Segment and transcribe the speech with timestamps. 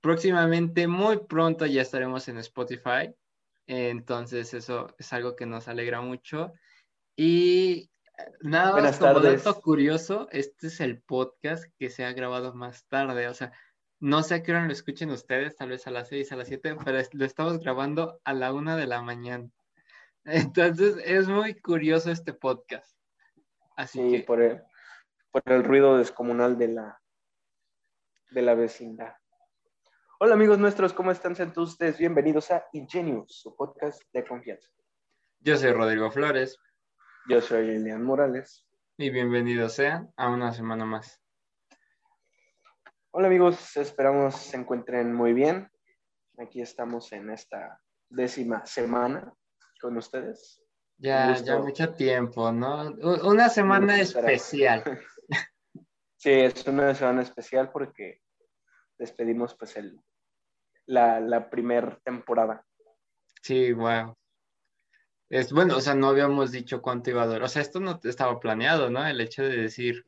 [0.00, 3.14] próximamente, muy pronto ya estaremos en Spotify.
[3.66, 6.52] Entonces eso es algo que nos alegra mucho.
[7.16, 7.90] Y
[8.40, 13.28] nada más como dato curioso, este es el podcast que se ha grabado más tarde.
[13.28, 13.52] O sea,
[14.00, 16.48] no sé a qué hora lo escuchen ustedes, tal vez a las 6, a las
[16.48, 19.50] 7, pero lo estamos grabando a la 1 de la mañana.
[20.24, 22.96] Entonces es muy curioso este podcast.
[23.76, 24.62] Así sí, por, el,
[25.30, 27.00] por el ruido descomunal de la,
[28.30, 29.14] de la vecindad.
[30.20, 31.36] Hola amigos nuestros, ¿cómo están?
[31.36, 34.68] Sean ustedes bienvenidos a Ingenious, su podcast de confianza.
[35.38, 36.58] Yo soy Rodrigo Flores.
[37.28, 38.66] Yo soy Elian Morales.
[38.96, 41.22] Y bienvenidos sean a una semana más.
[43.12, 45.70] Hola amigos, esperamos se encuentren muy bien.
[46.38, 49.32] Aquí estamos en esta décima semana
[49.80, 50.60] con ustedes.
[50.96, 52.90] Ya, ya mucho tiempo, ¿no?
[53.22, 54.82] Una semana especial.
[56.20, 58.22] Sí, es una semana especial porque
[58.98, 60.02] despedimos pues el,
[60.88, 62.64] la, la primer temporada.
[63.42, 64.16] Sí, wow.
[65.28, 67.42] Es bueno, o sea, no habíamos dicho cuánto iba a durar.
[67.42, 69.06] O sea, esto no estaba planeado, ¿no?
[69.06, 70.06] El hecho de decir,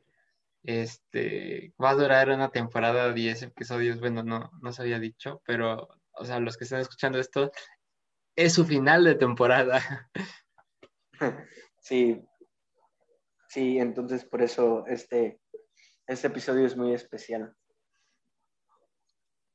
[0.63, 5.41] este, va a durar una temporada de 10 episodios, bueno, no, no se había dicho,
[5.45, 7.51] pero, o sea, los que están escuchando esto,
[8.35, 10.09] es su final de temporada.
[11.83, 12.23] Sí,
[13.47, 15.39] sí, entonces por eso este,
[16.07, 17.55] este episodio es muy especial.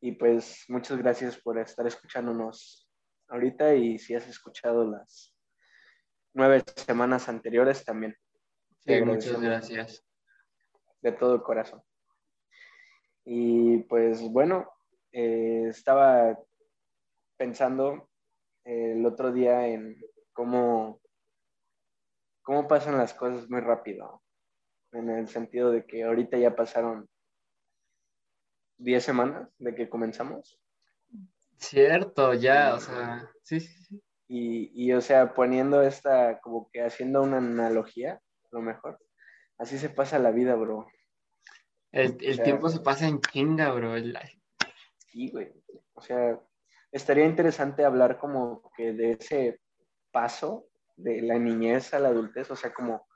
[0.06, 2.88] Y pues muchas gracias por estar escuchándonos
[3.26, 5.36] ahorita y si has escuchado las
[6.32, 8.16] nueve semanas anteriores también.
[8.78, 10.06] Sí, muchas gracias.
[11.02, 11.82] De todo corazón.
[13.24, 14.70] Y pues bueno,
[15.10, 16.38] eh, estaba
[17.36, 18.08] pensando
[18.62, 20.00] el otro día en
[20.32, 21.00] cómo,
[22.42, 24.22] cómo pasan las cosas muy rápido,
[24.92, 27.08] en el sentido de que ahorita ya pasaron
[28.78, 30.58] 10 semanas de que comenzamos.
[31.58, 34.02] Cierto, ya, o sea, sí, sí, sí.
[34.28, 38.98] Y, y, o sea, poniendo esta, como que haciendo una analogía, lo mejor,
[39.58, 40.86] así se pasa la vida, bro.
[41.92, 43.94] El, el tiempo se pasa en chinga, bro.
[45.10, 45.52] Sí, güey.
[45.94, 46.38] O sea,
[46.92, 49.60] estaría interesante hablar como que de ese
[50.10, 53.06] paso de la niñez a la adultez, o sea, como,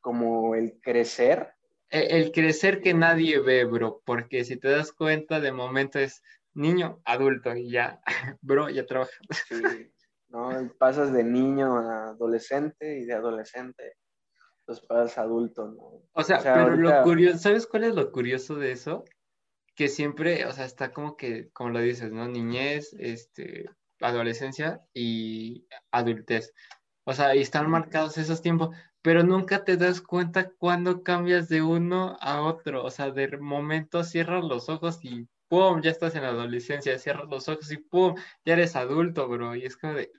[0.00, 1.52] como el crecer.
[1.90, 6.22] E, el, crecer que nadie ve, bro, porque si te das cuenta, de momento es
[6.54, 8.00] niño, adulto y ya,
[8.40, 9.12] bro, ya trabaja.
[9.48, 9.54] Sí,
[10.28, 10.72] ¿no?
[10.78, 13.94] Pasas de niño a adolescente y de adolescente,
[14.64, 16.02] pues pasas a adulto, ¿no?
[16.12, 19.04] O sea, pero lo curioso, ¿sabes cuál es lo curioso de eso?
[19.76, 22.26] que siempre, o sea, está como que, como lo dices, ¿no?
[22.26, 23.66] Niñez, este,
[24.00, 26.52] adolescencia y adultez.
[27.04, 28.74] O sea, y están marcados esos tiempos,
[29.06, 32.82] pero nunca te das cuenta cuando cambias de uno a otro.
[32.82, 35.80] O sea, de momento cierras los ojos y ¡pum!
[35.80, 38.16] Ya estás en la adolescencia, cierras los ojos y ¡pum!
[38.44, 39.54] Ya eres adulto, bro.
[39.54, 40.10] Y es como de...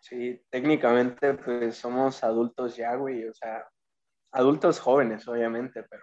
[0.00, 3.24] Sí, técnicamente pues somos adultos ya, güey.
[3.28, 3.68] O sea,
[4.32, 6.02] adultos jóvenes, obviamente, pero...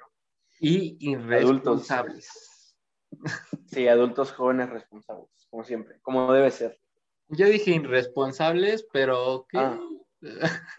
[0.61, 2.77] Y irresponsables.
[3.67, 6.79] Sí, adultos jóvenes responsables, como siempre, como debe ser.
[7.27, 9.57] Yo dije irresponsables, pero ¿qué?
[9.57, 9.77] Ah,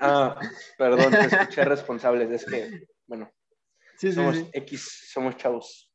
[0.01, 0.39] ah
[0.79, 3.31] perdón, te escuché responsables, es que, bueno,
[3.97, 5.91] somos X, somos chavos.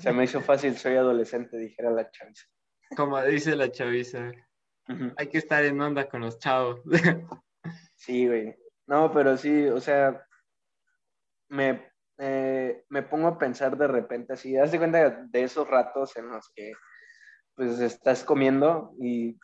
[0.00, 2.46] Se me hizo fácil, soy adolescente, dijera la chaviza.
[2.96, 4.30] Como dice la chaviza,
[5.16, 6.80] hay que estar en onda con los chavos.
[7.94, 8.56] Sí, güey.
[8.88, 10.26] No, pero sí, o sea,
[11.48, 16.16] me eh, me pongo a pensar de repente así, haz de cuenta de esos ratos
[16.16, 16.72] en los que
[17.56, 19.36] pues estás comiendo y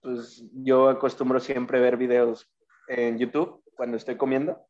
[0.00, 2.48] pues yo acostumbro siempre ver videos
[2.90, 4.66] en YouTube cuando estoy comiendo.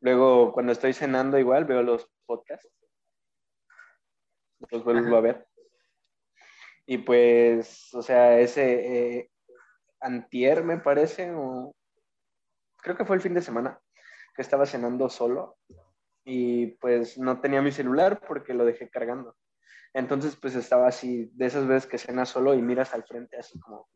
[0.00, 2.70] Luego cuando estoy cenando igual veo los podcasts.
[4.70, 5.46] Los vuelvo a ver.
[6.86, 9.30] Y pues, o sea, ese eh,
[10.00, 11.74] antier me parece, o
[12.76, 13.80] creo que fue el fin de semana,
[14.34, 15.58] que estaba cenando solo
[16.24, 19.36] y pues no tenía mi celular porque lo dejé cargando.
[19.94, 23.58] Entonces pues estaba así, de esas veces que cenas solo y miras al frente así
[23.58, 23.88] como...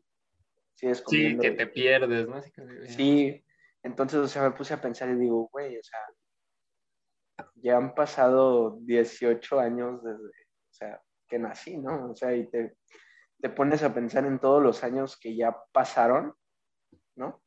[0.75, 2.41] Sí, que te pierdes, ¿no?
[2.87, 3.43] Sí,
[3.83, 5.99] entonces o sea, me puse a pensar y digo, güey, o sea,
[7.55, 12.11] ya han pasado 18 años desde, o sea, que nací, ¿no?
[12.11, 12.75] O sea, y te,
[13.39, 16.33] te pones a pensar en todos los años que ya pasaron,
[17.15, 17.43] ¿no?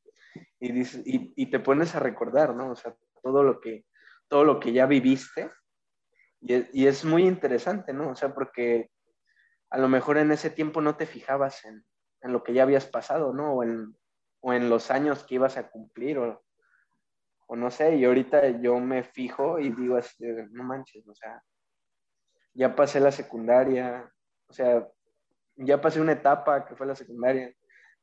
[0.61, 2.71] Y, dices, y, y te pones a recordar, ¿no?
[2.71, 3.85] O sea, todo lo que
[4.29, 5.50] todo lo que ya viviste.
[6.41, 8.11] Y, es muy interesante, ¿no?
[8.11, 8.91] O sea, porque
[9.71, 11.85] a lo mejor en ese tiempo no te fijabas en,
[12.32, 13.55] lo que ya habías pasado, ¿no?
[13.55, 13.97] O en,
[14.41, 16.43] o en, los años que ibas a cumplir, o,
[17.47, 19.99] o, no sé, y ahorita yo me fijo y digo,
[20.50, 21.43] no manches, o sea,
[22.55, 24.11] ya pasé la secundaria,
[24.47, 24.88] o sea,
[25.56, 27.53] ya pasé una etapa que fue la secundaria,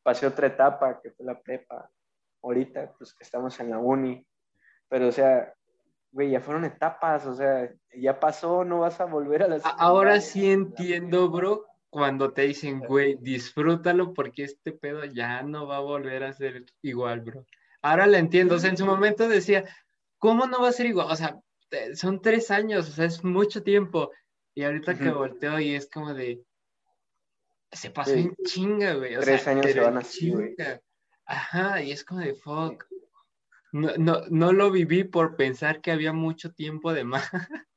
[0.04, 1.90] pasé otra etapa que fue la prepa,
[2.44, 4.26] ahorita pues que estamos en la uni,
[4.88, 5.54] pero o sea,
[6.12, 9.84] güey, ya fueron etapas, o sea, ya pasó, no vas a volver a la secundaria.
[9.84, 15.78] Ahora sí entiendo, bro, cuando te dicen, güey, disfrútalo porque este pedo ya no va
[15.78, 17.46] a volver a ser igual, bro.
[17.82, 19.66] Ahora lo entiendo, o sea, en su momento decía,
[20.18, 21.08] ¿cómo no va a ser igual?
[21.12, 21.38] O sea,
[21.96, 24.10] son tres años, o sea, es mucho tiempo.
[24.56, 26.42] Y ahorita que volteo y es como de,
[27.74, 29.20] se pasó en chinga, güey.
[29.20, 30.56] tres años se van así, güey.
[31.26, 32.86] Ajá, y es como de, fuck.
[33.74, 37.30] No, no, no lo viví por pensar que había mucho tiempo de más.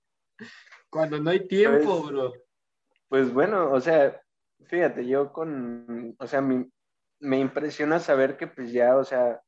[0.88, 2.43] Cuando no hay tiempo, pues, bro.
[3.08, 4.20] Pues bueno, o sea,
[4.66, 9.40] fíjate, yo con, o sea, me impresiona saber que pues ya, o sea,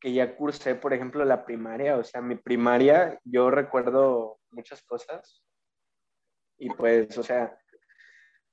[0.00, 5.42] que ya cursé, por ejemplo, la primaria, o sea, mi primaria, yo recuerdo muchas cosas
[6.58, 7.56] y pues, o sea,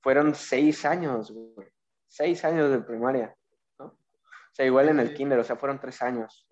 [0.01, 1.69] fueron seis años, güey,
[2.07, 3.35] seis años de primaria,
[3.79, 3.85] ¿no?
[3.85, 6.47] O sea, igual en el kinder, o sea, fueron tres años.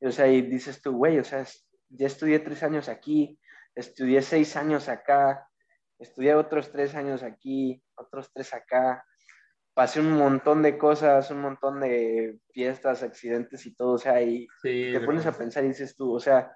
[0.00, 1.44] Y, o sea, y dices tú, güey, o sea,
[1.90, 3.38] ya estudié tres años aquí,
[3.74, 5.48] estudié seis años acá,
[6.04, 9.04] estudié otros tres años aquí, otros tres acá,
[9.74, 14.46] pasé un montón de cosas, un montón de fiestas, accidentes y todo, o sea, y
[14.62, 16.54] te pones a pensar y dices tú, o sea,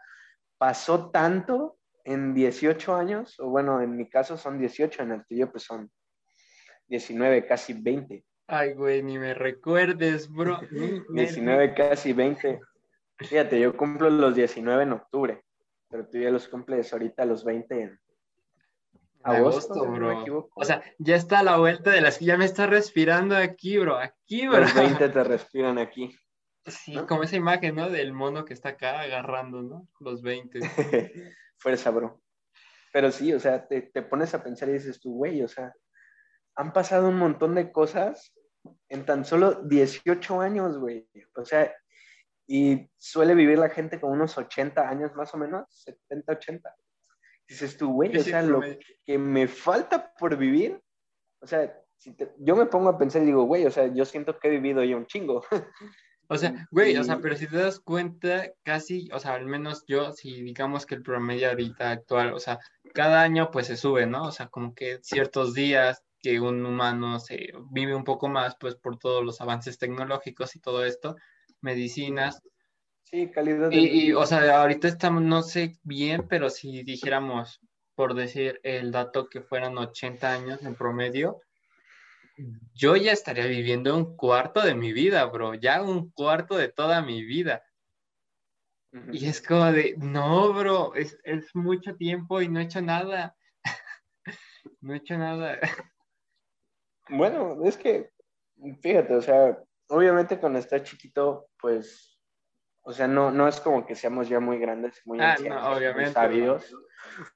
[0.57, 5.51] pasó tanto en 18 años, o bueno, en mi caso son 18, en el tuyo
[5.51, 5.91] pues son
[6.87, 8.25] 19, casi 20.
[8.47, 10.59] Ay, güey, ni me recuerdes, bro.
[11.13, 12.61] 19, casi 20.
[13.19, 15.45] Fíjate, yo cumplo los 19 en octubre,
[15.91, 18.01] pero tú ya los cumples ahorita los 20 en
[19.23, 20.51] agosto, bro.
[20.55, 22.21] o sea, ya está a la vuelta de las...
[22.21, 23.97] Ya me está respirando aquí, bro.
[23.99, 24.61] Aquí, bro.
[24.61, 26.17] Los 20 te respiran aquí.
[26.67, 27.89] Sí, como esa imagen, ¿no?
[27.89, 29.89] Del mono que está acá agarrando, ¿no?
[30.01, 30.61] Los 20.
[31.59, 32.21] Fuerza, bro.
[32.93, 35.73] Pero sí, o sea, te, te pones a pensar y dices tú, güey, o sea,
[36.57, 38.35] han pasado un montón de cosas
[38.89, 41.09] en tan solo 18 años, güey.
[41.37, 41.73] O sea,
[42.47, 46.75] y suele vivir la gente con unos 80 años más o menos, 70, 80.
[47.49, 48.61] Dices tú, güey, o sea, lo
[49.07, 50.83] que me falta por vivir,
[51.41, 54.39] o sea, si yo me pongo a pensar y digo, güey, o sea, yo siento
[54.39, 55.43] que he vivido ya un chingo.
[56.29, 59.85] O sea, güey, o sea, pero si te das cuenta, casi, o sea, al menos
[59.87, 62.59] yo, si digamos que el promedio ahorita actual, o sea,
[62.95, 64.25] cada año pues se sube, ¿no?
[64.25, 68.77] O sea, como que ciertos días que un humano se vive un poco más, pues
[68.77, 71.17] por todos los avances tecnológicos y todo esto,
[71.61, 72.43] medicinas.
[73.11, 77.61] Sí, calidad de y, o sea, ahorita estamos, no sé bien, pero si dijéramos,
[77.95, 81.41] por decir el dato que fueran 80 años en promedio,
[82.75, 87.01] yo ya estaría viviendo un cuarto de mi vida, bro, ya un cuarto de toda
[87.01, 87.65] mi vida.
[89.11, 93.35] Y es como de, no, bro, es, es mucho tiempo y no he hecho nada.
[94.83, 95.59] no he hecho nada.
[97.11, 98.11] Bueno, es que,
[98.83, 99.59] fíjate, o sea,
[99.89, 102.18] obviamente cuando está chiquito, pues,
[102.89, 105.37] o sea, no, no es como que seamos ya muy grandes, muy ah,
[105.77, 106.75] obviamente, sabios.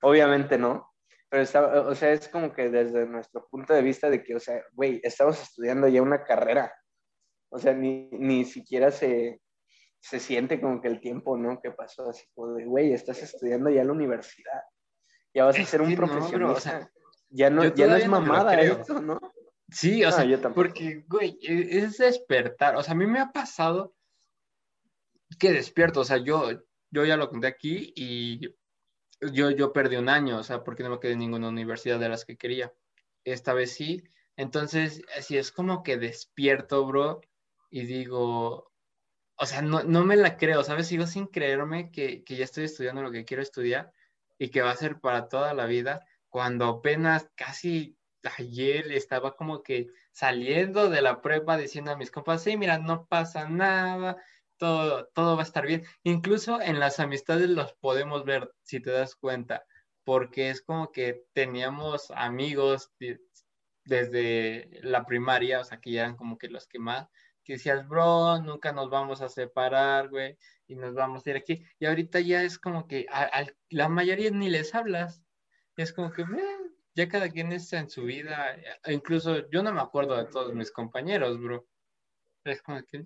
[0.01, 0.91] Obviamente no.
[1.29, 4.41] Pero está, o sea, es como que desde nuestro punto de vista de que, o
[4.41, 6.75] sea, güey, estamos estudiando ya una carrera.
[7.51, 9.43] O sea, ni, ni siquiera se,
[10.01, 11.61] se siente como que el tiempo, ¿no?
[11.61, 14.63] Que pasó así como de, güey, estás estudiando ya la universidad.
[15.35, 16.91] Ya vas a ser un profesionista.
[17.29, 19.21] ya no, ya no es mamada esto, ¿no?
[19.69, 20.25] Sí, o sea,
[20.55, 22.75] porque, güey, e, es despertar.
[22.77, 23.93] O sea, a mí me ha pasado
[25.39, 26.01] que despierto.
[26.01, 26.51] O sea, yo,
[26.91, 28.55] yo ya lo conté aquí y
[29.21, 32.09] yo, yo perdí un año, o sea, porque no me quedé en ninguna universidad de
[32.09, 32.73] las que quería.
[33.25, 34.03] Esta vez sí.
[34.37, 37.21] Entonces, así es como que despierto, bro,
[37.71, 38.73] y digo,
[39.37, 40.89] o sea, no, no me la creo, ¿sabes?
[40.89, 43.93] Sigo sin creerme que, que ya estoy estudiando lo que quiero estudiar
[44.39, 47.97] y que va a ser para toda la vida, cuando apenas casi
[48.39, 53.07] ayer estaba como que saliendo de la prueba diciendo a mis compas, sí, mira, no
[53.07, 54.23] pasa nada,
[54.63, 55.83] todo, todo va a estar bien.
[56.05, 59.65] Incluso en las amistades los podemos ver, si te das cuenta,
[60.05, 62.93] porque es como que teníamos amigos
[63.85, 67.09] desde la primaria, o sea, que ya eran como que los que más,
[67.43, 70.39] que decías, bro, nunca nos vamos a separar, güey,
[70.69, 71.67] y nos vamos a ir aquí.
[71.81, 75.25] Y ahorita ya es como que a, la mayoría ni les hablas.
[75.77, 76.25] Es como que,
[76.95, 78.55] ya cada quien está en su vida,
[78.85, 81.67] e incluso yo no me acuerdo de todos mis compañeros, bro.
[82.45, 83.05] Es como que...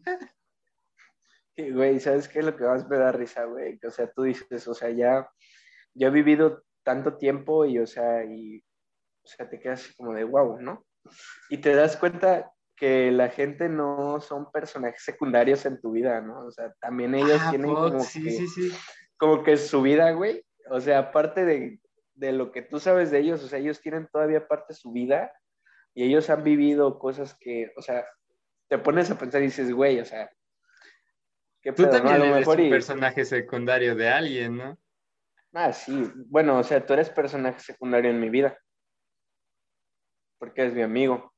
[1.56, 3.78] Sí, güey, ¿sabes qué es lo que más me da risa, güey?
[3.86, 5.30] O sea, tú dices, o sea, ya,
[5.94, 10.24] ya he vivido tanto tiempo y, o sea, y, o sea, te quedas como de
[10.24, 10.84] wow, ¿no?
[11.48, 16.46] Y te das cuenta que la gente no son personajes secundarios en tu vida, ¿no?
[16.46, 18.48] O sea, también ellos ah, tienen como, que,
[19.16, 20.44] como que su vida, güey.
[20.70, 21.80] O sea, aparte de,
[22.14, 24.92] de lo que tú sabes de ellos, o sea, ellos tienen todavía parte de su
[24.92, 25.32] vida
[25.94, 28.04] y ellos han vivido cosas que, o sea,
[28.68, 30.30] te pones a pensar y dices, güey, o sea,
[31.66, 34.78] ¿qué Tú también eres un personaje secundario de alguien, ¿no?
[35.52, 36.12] Ah, sí.
[36.28, 38.56] Bueno, o sea, tú eres personaje secundario en mi vida.
[40.38, 41.32] Porque eres mi amigo.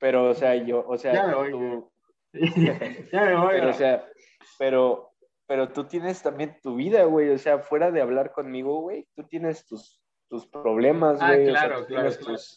[0.00, 1.92] Pero, o sea, yo, o sea, ya tú...
[3.12, 3.52] ya me voy.
[3.52, 4.08] Pero, o sea,
[4.58, 5.12] pero,
[5.46, 7.30] pero tú tienes también tu vida, güey.
[7.30, 11.50] O sea, fuera de hablar conmigo, güey, tú tienes tus, tus problemas, ah, güey.
[11.50, 12.10] Ah, claro, claro,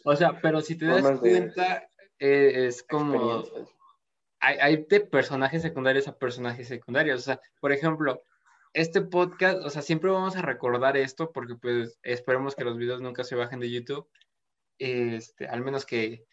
[0.06, 1.88] O sea, pero si te das cuenta,
[2.18, 3.44] eh, es como...
[4.46, 7.22] Hay, hay de personajes secundarios a personajes secundarios.
[7.22, 8.22] O sea, por ejemplo,
[8.74, 13.02] este podcast, o sea, siempre vamos a recordar esto porque pues esperemos que los videos
[13.02, 14.08] nunca se bajen de YouTube.
[14.80, 16.26] Este, al menos que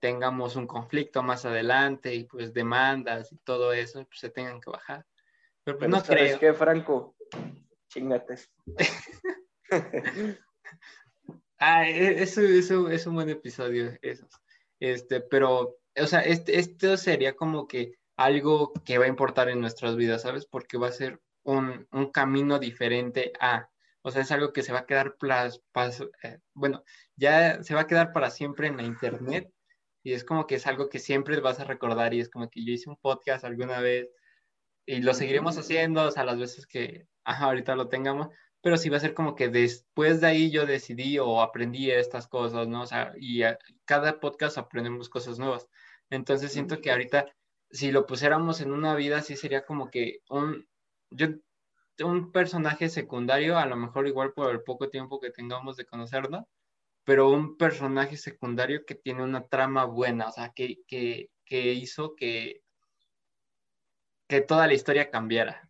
[0.00, 4.70] tengamos un conflicto más adelante y pues demandas y todo eso, pues se tengan que
[4.70, 5.06] bajar.
[5.62, 6.52] Pero pues no ¿sabes creo.
[6.52, 7.16] qué, Franco?
[7.88, 8.50] Chingates.
[11.58, 14.28] ah, e, eso, eso es un buen episodio, eso.
[14.78, 19.60] Este, pero, o sea, este, esto sería como que algo que va a importar en
[19.60, 20.46] nuestras vidas, ¿sabes?
[20.46, 23.68] Porque va a ser un, un camino diferente a,
[24.02, 25.60] o sea, es algo que se va a quedar, plas,
[26.22, 26.84] eh, bueno,
[27.16, 29.50] ya se va a quedar para siempre en la internet
[30.02, 32.64] y es como que es algo que siempre vas a recordar y es como que
[32.64, 34.08] yo hice un podcast alguna vez
[34.86, 38.28] y lo seguiremos haciendo, o sea, las veces que, ajá, ahorita lo tengamos,
[38.60, 42.28] pero sí va a ser como que después de ahí yo decidí o aprendí estas
[42.28, 42.82] cosas, ¿no?
[42.82, 43.42] O sea, y
[43.84, 45.68] cada podcast aprendemos cosas nuevas.
[46.10, 47.26] Entonces siento que ahorita,
[47.70, 50.66] si lo pusiéramos en una vida, sí sería como que un,
[51.10, 51.28] yo,
[52.00, 56.48] un personaje secundario, a lo mejor igual por el poco tiempo que tengamos de conocerlo,
[57.04, 62.14] pero un personaje secundario que tiene una trama buena, o sea, que, que, que hizo
[62.16, 62.62] que,
[64.28, 65.68] que toda la historia cambiara.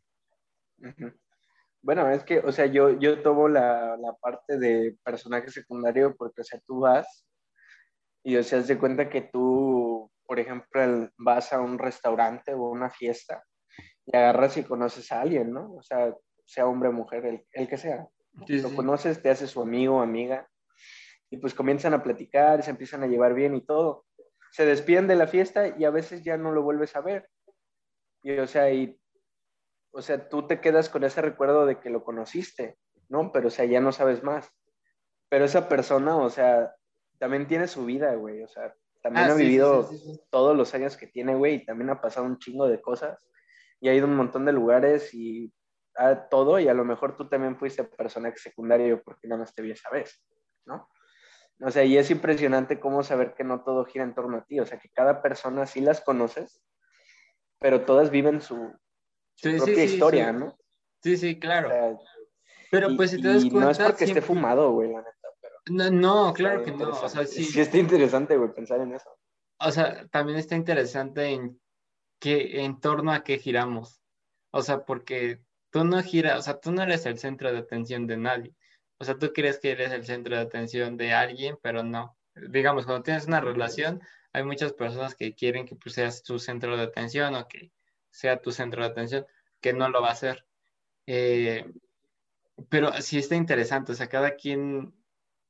[1.83, 6.41] Bueno, es que, o sea, yo, yo tomo la, la, parte de personaje secundario porque,
[6.41, 7.27] o sea, tú vas
[8.23, 9.74] y, o sea, de cuenta que tú,
[10.27, 13.45] por ejemplo, vas a un restaurante o una fiesta
[14.07, 15.75] y agarras y conoces a alguien, ¿no?
[15.75, 16.15] O sea,
[16.45, 18.07] sea hombre o mujer, el, el que sea.
[18.49, 20.49] lo conoces, te hace su amigo o amiga
[21.31, 24.05] y pues comienzan a platicar, se empiezan a llevar bien y todo.
[24.53, 27.29] Se despiden de la fiesta y a veces ya no lo vuelves a ver.
[28.23, 29.01] Y o sea, y,
[29.91, 32.79] o sea, tú te quedas con ese recuerdo de que lo conociste,
[33.09, 33.33] ¿no?
[33.33, 34.49] Pero o sea, ya no sabes más.
[35.29, 36.73] Pero esa persona, o sea,
[37.19, 38.43] también tiene su vida, güey.
[38.43, 39.91] O sea, también ah, ha vivido
[40.31, 43.29] todos los años que tiene, güey, y también ha pasado un chingo de cosas
[43.79, 45.53] y ha ido a un montón de lugares y
[45.95, 49.61] a todo y a lo mejor tú también fuiste personaje secundario porque nada más te
[49.61, 50.25] vi esa vez,
[50.65, 50.89] ¿no?
[51.61, 54.59] O sea, y es impresionante cómo saber que no todo gira en torno a ti,
[54.59, 56.65] o sea, que cada persona sí las conoces,
[57.59, 58.73] pero todas viven su,
[59.39, 60.57] propia historia, ¿no?
[61.03, 62.01] Sí, sí, claro.
[62.71, 63.61] pero pues si te das cuenta...
[63.61, 65.29] no es porque esté fumado, güey, la neta.
[65.67, 67.45] No, no claro que no, o sea, sí.
[67.45, 69.09] Sí está interesante, güey, pensar en eso.
[69.59, 71.59] O sea, también está interesante en
[72.25, 74.01] en torno a qué giramos.
[74.51, 75.41] O sea, porque
[75.71, 78.55] tú no giras, o sea, tú no eres el centro de atención de nadie.
[78.99, 82.17] O sea, tú crees que eres el centro de atención de alguien, pero no.
[82.35, 84.01] Digamos, cuando tienes una relación,
[84.33, 87.73] hay muchas personas que quieren que pues, seas tu centro de atención o que
[88.11, 89.27] sea tu centro de atención,
[89.61, 90.47] que no lo va a hacer.
[91.07, 91.67] Eh,
[92.69, 94.95] pero sí está interesante, o sea, cada quien,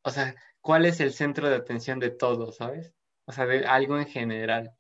[0.05, 2.95] o sea, ¿cuál es el centro de atención de todos, sabes?
[3.27, 4.77] O sea, de algo en general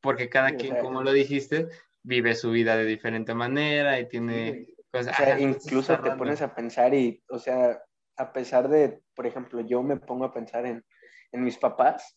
[0.00, 1.68] porque cada quien, como lo dijiste,
[2.02, 5.18] vive su vida de diferente manera y tiene cosas.
[5.18, 7.82] O sea, incluso te pones a pensar y, o sea,
[8.16, 10.84] a pesar de, por ejemplo, yo me pongo a pensar en,
[11.32, 12.16] en mis papás,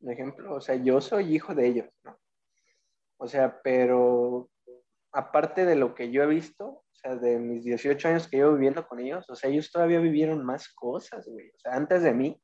[0.00, 2.18] por ejemplo, o sea, yo soy hijo de ellos, ¿no?
[3.20, 4.48] O sea, pero
[5.12, 8.54] aparte de lo que yo he visto, o sea, de mis 18 años que llevo
[8.54, 11.48] viviendo con ellos, o sea, ellos todavía vivieron más cosas, güey.
[11.50, 12.42] O sea, antes de mí,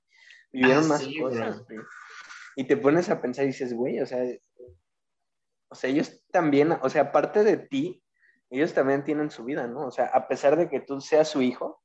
[0.52, 1.80] vivieron ah, más cosas, güey.
[2.54, 4.22] Y te pones a pensar y dices, güey, o sea,
[5.68, 8.04] o sea, ellos también, o sea, aparte de ti,
[8.48, 9.86] ellos también tienen su vida, ¿no?
[9.86, 11.82] O sea, a pesar de que tú seas su hijo,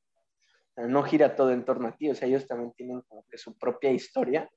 [0.78, 3.58] no gira todo en torno a ti, o sea, ellos también tienen como que su
[3.58, 4.48] propia historia.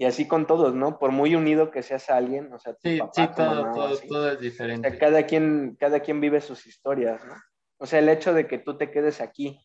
[0.00, 1.00] Y así con todos, ¿no?
[1.00, 4.30] Por muy unido que seas a alguien, o sea, tu sí, sí, todo, todo, todo,
[4.30, 4.96] es diferente.
[4.96, 7.34] cada, quien, cada quien vive sus historias, ¿no?
[7.78, 9.58] O sea, el hecho de que tú te quedes aquí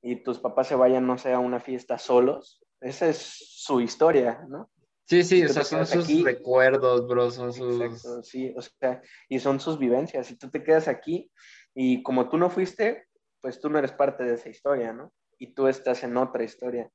[0.00, 4.44] y tus papás se vayan, no sé, a una fiesta solos, esa es su historia,
[4.48, 4.70] ¿no?
[5.04, 7.80] Sí, sí, o sea, son sus recuerdos, bro, son sus...
[7.80, 10.28] Exacto, sí, o sea, y son sus vivencias.
[10.28, 11.32] Si tú te quedas aquí
[11.74, 13.08] y como tú no fuiste,
[13.40, 15.12] pues tú no eres parte de esa historia, ¿no?
[15.38, 16.90] Y tú estás en otra historia.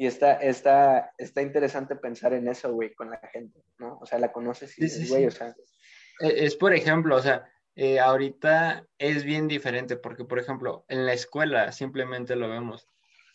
[0.00, 3.98] Y está, está, está interesante pensar en eso, güey, con la gente, ¿no?
[4.00, 5.54] O sea, la conoces y sí, güey, o sea...
[6.20, 11.04] E, es, por ejemplo, o sea, eh, ahorita es bien diferente porque, por ejemplo, en
[11.04, 12.88] la escuela simplemente lo vemos.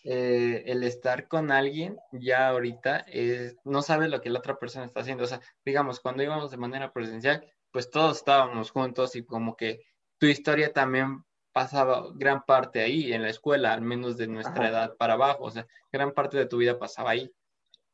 [0.03, 4.85] eh, el estar con alguien ya ahorita es, no sabes lo que la otra persona
[4.85, 5.23] está haciendo.
[5.23, 9.85] O sea, digamos, cuando íbamos de manera presencial, pues todos estábamos juntos y como que
[10.17, 14.97] tu historia también pasaba gran parte ahí en la escuela, al menos de nuestra edad
[14.97, 17.31] para abajo, o sea, gran parte de tu vida pasaba ahí.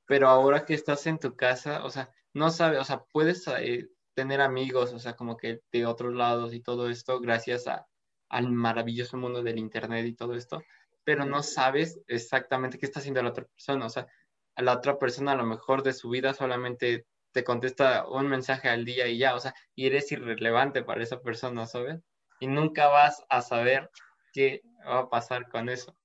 [0.05, 3.89] Pero ahora que estás en tu casa, o sea, no sabes, o sea, puedes eh,
[4.15, 7.85] tener amigos, o sea, como que de otros lados y todo esto, gracias a,
[8.29, 10.63] al maravilloso mundo del Internet y todo esto,
[11.03, 13.85] pero no sabes exactamente qué está haciendo la otra persona.
[13.85, 14.07] O sea,
[14.55, 18.69] a la otra persona a lo mejor de su vida solamente te contesta un mensaje
[18.69, 21.99] al día y ya, o sea, y eres irrelevante para esa persona, ¿sabes?
[22.39, 23.89] Y nunca vas a saber
[24.34, 25.96] qué va a pasar con eso.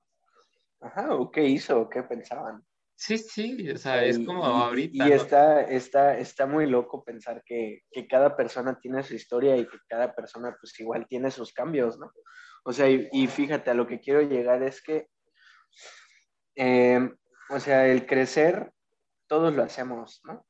[0.80, 2.64] Ajá, o qué hizo, o qué pensaban.
[2.96, 5.08] Sí, sí, o sea, es como ahorita.
[5.08, 9.66] Y está, está, está muy loco pensar que, que, cada persona tiene su historia y
[9.66, 12.12] que cada persona pues igual tiene sus cambios, ¿no?
[12.64, 15.08] O sea, y, fíjate, a lo que quiero llegar es que,
[16.56, 17.10] eh,
[17.50, 18.72] o sea, el crecer,
[19.26, 20.46] todos lo hacemos, ¿no?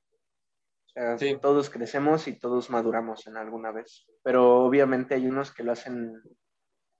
[0.94, 5.72] Sea, todos crecemos y todos maduramos en alguna vez, pero obviamente hay unos que lo
[5.72, 6.22] hacen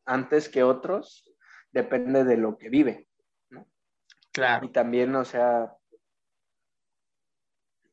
[0.05, 1.33] antes que otros,
[1.71, 3.09] depende de lo que vive,
[3.51, 3.69] ¿no?
[4.33, 4.67] Claro.
[4.67, 5.77] Y también, o sea,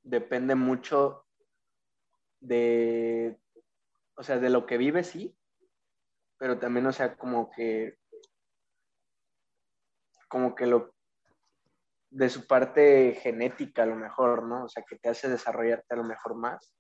[0.02, 1.28] depende mucho
[2.40, 3.40] de,
[4.16, 5.38] o sea, de lo que vive, sí,
[6.40, 8.00] pero también, o sea, como que,
[10.28, 10.96] como que lo,
[12.12, 14.66] de su parte genética a lo mejor, ¿no?
[14.66, 16.76] O sea, que te hace desarrollarte a lo mejor más.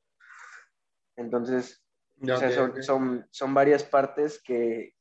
[1.15, 1.83] Entonces,
[2.21, 4.93] o sea, son, son, varias partes que,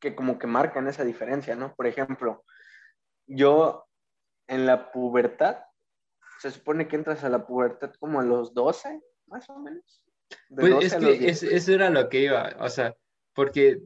[0.00, 1.74] que como que marcan esa diferencia, ¿no?
[1.74, 2.44] Por ejemplo,
[3.26, 3.86] yo
[4.48, 5.58] en la pubertad,
[6.40, 10.04] se supone que entras a la pubertad como a los 12, más o menos.
[10.54, 12.96] pues es que eso era lo que iba, o sea,
[13.32, 13.80] porque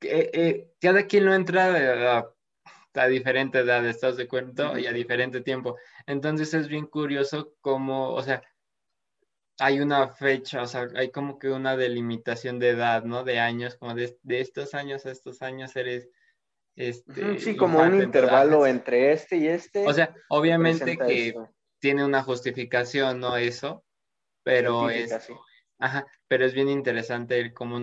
[0.00, 2.34] eh, eh, cada quien lo entra a,
[2.94, 4.78] a, diferente edad, ¿estás de acuerdo?
[4.78, 5.76] Y a diferente tiempo.
[6.06, 8.42] Entonces es bien curioso cómo, o sea,
[9.58, 13.24] hay una fecha, o sea, hay como que una delimitación de edad, ¿no?
[13.24, 16.08] De años, como de, estos años a estos años eres...
[16.76, 19.86] Este, sí, como un intervalo entre este y este.
[19.86, 21.34] O sea, obviamente que
[21.78, 23.36] tiene una justificación, ¿no?
[23.36, 23.84] Eso,
[24.44, 25.12] pero es...
[25.78, 27.80] Ajá, pero es bien interesante el cómo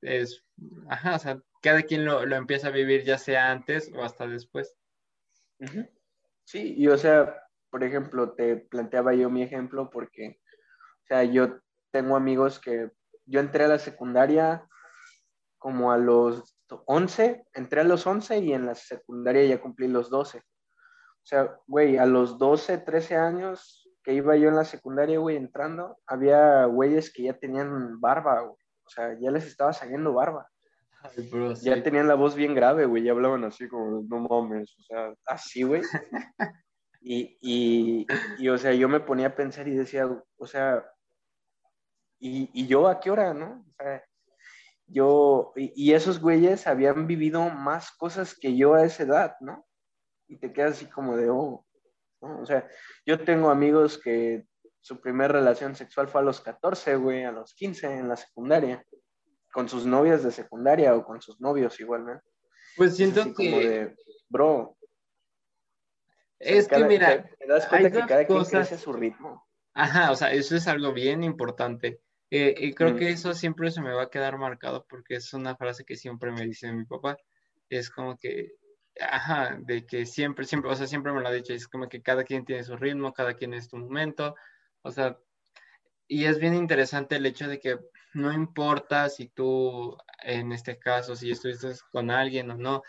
[0.00, 0.44] es,
[0.88, 4.76] ajá, o sea, cada quien lo, empieza a vivir ya sea antes o hasta después.
[6.44, 10.38] Sí, y o sea, por ejemplo, te planteaba yo mi ejemplo porque,
[11.02, 11.58] o sea, yo
[11.90, 12.92] tengo amigos que
[13.24, 14.64] yo entré a la secundaria
[15.58, 20.08] como a los 11, entré a los 11 y en la secundaria ya cumplí los
[20.08, 20.38] 12.
[20.38, 20.42] O
[21.24, 25.98] sea, güey, a los 12, 13 años que iba yo en la secundaria, güey, entrando,
[26.06, 28.62] había güeyes que ya tenían barba, güey.
[28.84, 30.48] O sea, ya les estaba saliendo barba.
[31.62, 33.02] Ya tenían la voz bien grave, güey.
[33.02, 34.74] Ya hablaban así como, no mames.
[34.78, 35.82] O sea, así, güey.
[37.00, 38.06] y, y,
[38.38, 40.84] y, o sea, yo me ponía a pensar y decía, o sea,
[42.18, 43.64] ¿y, y yo a qué hora, no?
[43.68, 44.02] O sea,
[44.88, 49.66] yo, y, esos güeyes habían vivido más cosas que yo a esa edad, ¿no?
[50.28, 51.66] Y te quedas así como de, oh,
[52.20, 52.68] O sea,
[53.04, 54.46] yo tengo amigos que
[54.80, 58.84] su primera relación sexual fue a los 14, güey, a los 15 en la secundaria,
[59.56, 62.22] con sus novias de secundaria o con sus novios igualmente.
[62.76, 63.96] Pues siento que...
[64.28, 64.76] bro.
[66.38, 69.48] Es que mira, te, das cuenta que cada quien crece a su ritmo.
[69.72, 72.02] Ajá, o sea, eso es algo bien importante.
[72.30, 75.56] Eh, y creo que eso siempre se me va a quedar marcado porque es una
[75.56, 77.16] frase que siempre me dice mi papá.
[77.70, 78.52] Es como que,
[79.00, 82.02] ajá, de que siempre, siempre, o sea, siempre me lo ha dicho, es como que
[82.02, 84.34] cada quien tiene su ritmo, cada quien es su momento,
[84.82, 85.16] o sea,
[86.06, 87.78] y es bien interesante el hecho de que
[88.16, 92.82] no importa si tú, en este caso, si estuviste con alguien o no,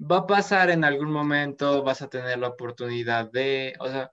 [0.00, 4.12] va a pasar en algún momento, vas a tener la oportunidad de, o sea,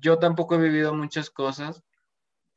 [0.00, 1.82] yo tampoco he vivido muchas cosas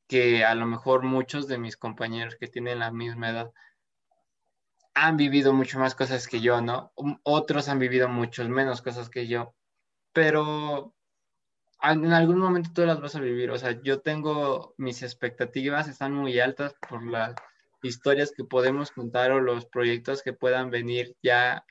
[0.07, 3.51] que a lo mejor muchos de mis compañeros que tienen la misma edad
[4.95, 6.91] han vivido mucho más cosas que yo, ¿no?
[7.23, 9.53] Otros han vivido muchos menos cosas que yo,
[10.11, 10.95] pero
[11.81, 13.51] en algún momento tú las vas a vivir.
[13.51, 17.35] O sea, yo tengo mis expectativas, están muy altas por las
[17.81, 21.65] historias que podemos contar o los proyectos que puedan venir ya,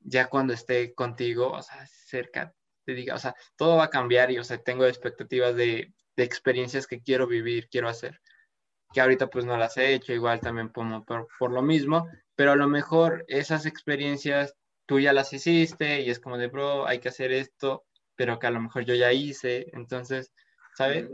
[0.00, 4.30] ya cuando esté contigo, o sea, cerca, te diga, o sea, todo va a cambiar
[4.30, 8.20] y, o sea, tengo expectativas de, de experiencias que quiero vivir, quiero hacer,
[8.92, 12.52] que ahorita pues no las he hecho, igual también por, por, por lo mismo, pero
[12.52, 14.54] a lo mejor esas experiencias
[14.86, 17.84] tú ya las hiciste y es como de, bro, hay que hacer esto,
[18.20, 19.70] pero que a lo mejor yo ya hice.
[19.72, 20.30] Entonces,
[20.74, 21.08] ¿sabes?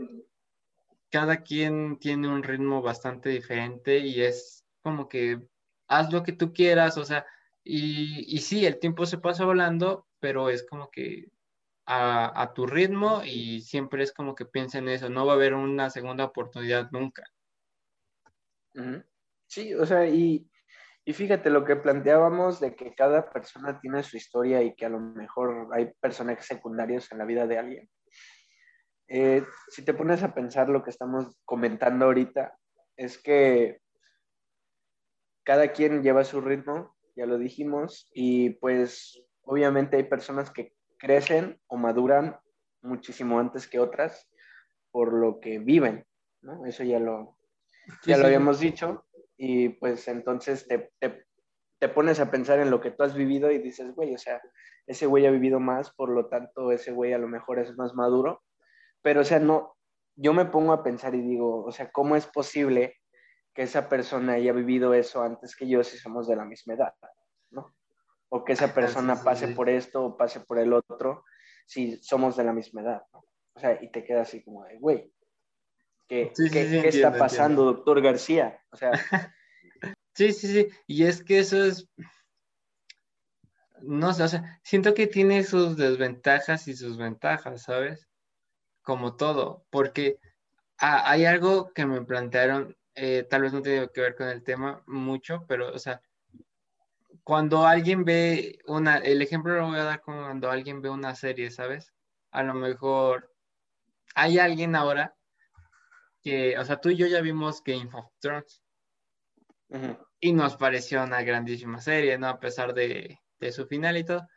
[1.09, 5.39] Cada quien tiene un ritmo bastante diferente y es como que
[5.87, 7.25] haz lo que tú quieras, o sea,
[7.63, 11.31] Y, y sí, el tiempo se pasa volando, pero es como que
[11.85, 15.35] a, a, tu ritmo y siempre es como que piensa en eso, no va a
[15.35, 17.23] haber una segunda oportunidad nunca.
[19.45, 20.45] Sí, o sea, y,
[21.07, 24.89] y fíjate lo que planteábamos de que cada persona tiene su historia y que a
[24.89, 27.89] lo mejor hay personajes secundarios en la vida de alguien.
[29.07, 32.57] Eh, si te pones a pensar lo que estamos comentando ahorita,
[32.97, 33.79] es que
[35.45, 41.57] cada quien lleva su ritmo, ya lo dijimos, y pues obviamente hay personas que crecen
[41.67, 42.37] o maduran
[42.81, 44.29] muchísimo antes que otras
[44.91, 46.05] por lo que viven,
[46.41, 46.65] ¿no?
[46.65, 47.37] Eso ya lo,
[48.05, 49.06] ya lo habíamos dicho,
[49.37, 51.25] y pues entonces te, te,
[51.79, 54.41] te, pones a pensar en lo que tú has vivido y dices, güey, o sea,
[54.87, 57.93] ese güey ha vivido más, por lo tanto ese güey a lo mejor es más
[57.93, 58.43] maduro,
[59.01, 59.75] pero o sea, no,
[60.15, 62.95] yo me pongo a pensar y digo, o sea, ¿cómo es posible
[63.53, 66.93] que esa persona haya vivido eso antes que yo si somos de la misma edad,
[67.51, 67.73] ¿no?
[68.29, 71.23] O que esa persona pase por esto o pase por el otro
[71.65, 73.23] si somos de la misma edad, ¿no?
[73.53, 75.11] O sea, y te queda así como de, güey,
[76.07, 78.61] ¿qué, ¿qué, está pasando, doctor García?
[78.71, 78.91] O sea...
[80.13, 81.87] sí, sí, sí, y es que eso es...
[83.81, 88.07] No sé, o sea, siento que tiene sus desventajas y sus ventajas, ¿sabes?
[88.87, 90.17] como todo, porque
[90.77, 94.81] hay algo que me plantearon, eh, tal vez no tiene que ver con el tema
[94.87, 96.01] mucho, pero, o sea,
[97.21, 101.51] cuando alguien ve una, el ejemplo lo voy a dar cuando alguien ve una serie,
[101.51, 101.93] ¿sabes?
[102.31, 103.29] A lo mejor
[104.15, 105.17] hay alguien ahora
[106.21, 108.61] que, o sea, tú y yo ya vimos Game of Thrones
[110.19, 112.27] y nos pareció una grandísima serie, ¿no?
[112.27, 114.27] A pesar de, de su final y todo.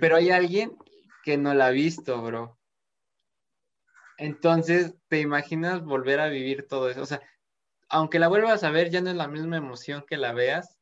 [0.00, 0.76] Pero hay alguien
[1.24, 2.58] que no la ha visto, bro.
[4.18, 7.02] Entonces, ¿te imaginas volver a vivir todo eso?
[7.02, 7.20] O sea,
[7.88, 10.78] aunque la vuelvas a ver, ya no es la misma emoción que la veas.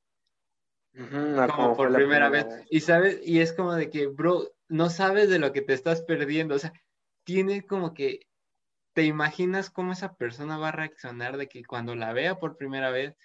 [0.93, 2.47] como, por primera, vez.
[2.71, 6.03] Y sabes, y es como de que, bro, no sabes de lo que te estás
[6.03, 6.55] perdiendo.
[6.55, 6.73] O sea,
[7.25, 8.21] tiene como que
[9.01, 12.91] te imaginas cómo esa persona va a reaccionar de que cuando la vea por primera
[12.91, 13.17] vez,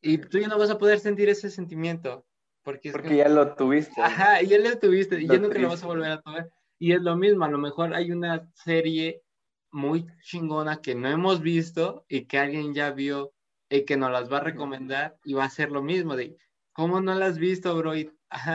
[0.00, 2.24] y tú ya no vas a poder sentir ese sentimiento.
[2.62, 4.00] Porque, porque ya lo tuviste.
[4.00, 6.48] Ajá, ya lo tuviste, y ya nunca lo vas a volver a tomar.
[6.78, 9.24] Y es lo mismo, a lo mejor hay una serie
[9.72, 13.32] muy chingona que no hemos visto y que alguien ya vio
[13.68, 16.36] y que nos las va a recomendar y va a ser lo mismo de
[16.72, 18.12] cómo no las has visto, bro, y,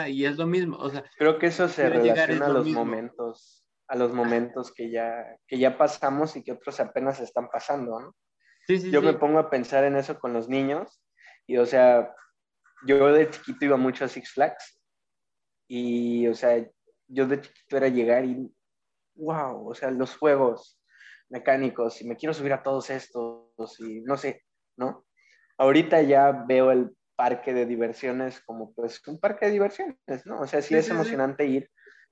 [0.08, 3.59] y es lo mismo, o sea, creo que eso se relaciona a los momentos,
[3.89, 8.15] a los momentos que ya que ya pasamos y que otros apenas están pasando, ¿no?
[8.67, 11.02] Sí, sí, yo me pongo a pensar en eso con los niños
[11.47, 12.13] y o sea,
[12.86, 14.80] yo de chiquito iba mucho a Six Flags
[15.67, 16.65] y o sea,
[17.08, 18.54] yo de chiquito era llegar y
[19.15, 20.80] wow, o sea, los juegos,
[21.30, 24.43] mecánicos y me quiero subir a todos estos y no sé,
[24.78, 25.06] ¿no?
[25.58, 30.41] Ahorita ya veo el parque de diversiones como pues un parque de diversiones, ¿no?
[30.41, 31.69] O sea, sí, es emocionante ir,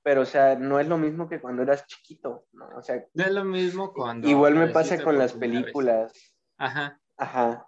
[0.07, 2.69] pero o sea, no es lo mismo que cuando eras chiquito, ¿no?
[2.77, 4.25] O sea, no es lo mismo cuando...
[4.29, 6.13] Igual me pasa con las películas.
[6.57, 6.97] Ajá.
[7.17, 7.67] Ajá.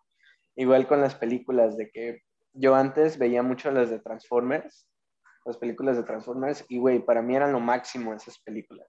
[0.55, 2.21] Igual con las películas de que
[2.53, 4.87] yo antes veía mucho las de Transformers,
[5.43, 8.87] las películas de Transformers, y güey, para mí eran lo máximo esas películas.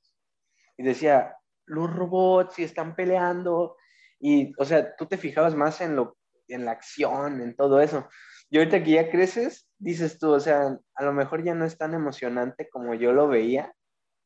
[0.77, 1.35] Y decía,
[1.67, 3.77] los robots y están peleando.
[4.21, 8.09] Y, o sea, tú te fijabas más en, lo, en la acción, en todo eso.
[8.49, 11.77] Y ahorita que ya creces, dices tú, o sea, a lo mejor ya no es
[11.77, 13.75] tan emocionante como yo lo veía,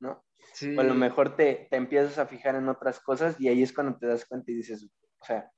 [0.01, 0.23] ¿no?
[0.77, 3.73] O a lo mejor te, te empiezas a fijar en otras cosas y ahí es
[3.73, 4.87] cuando te das cuenta y dices,
[5.19, 5.51] o sea,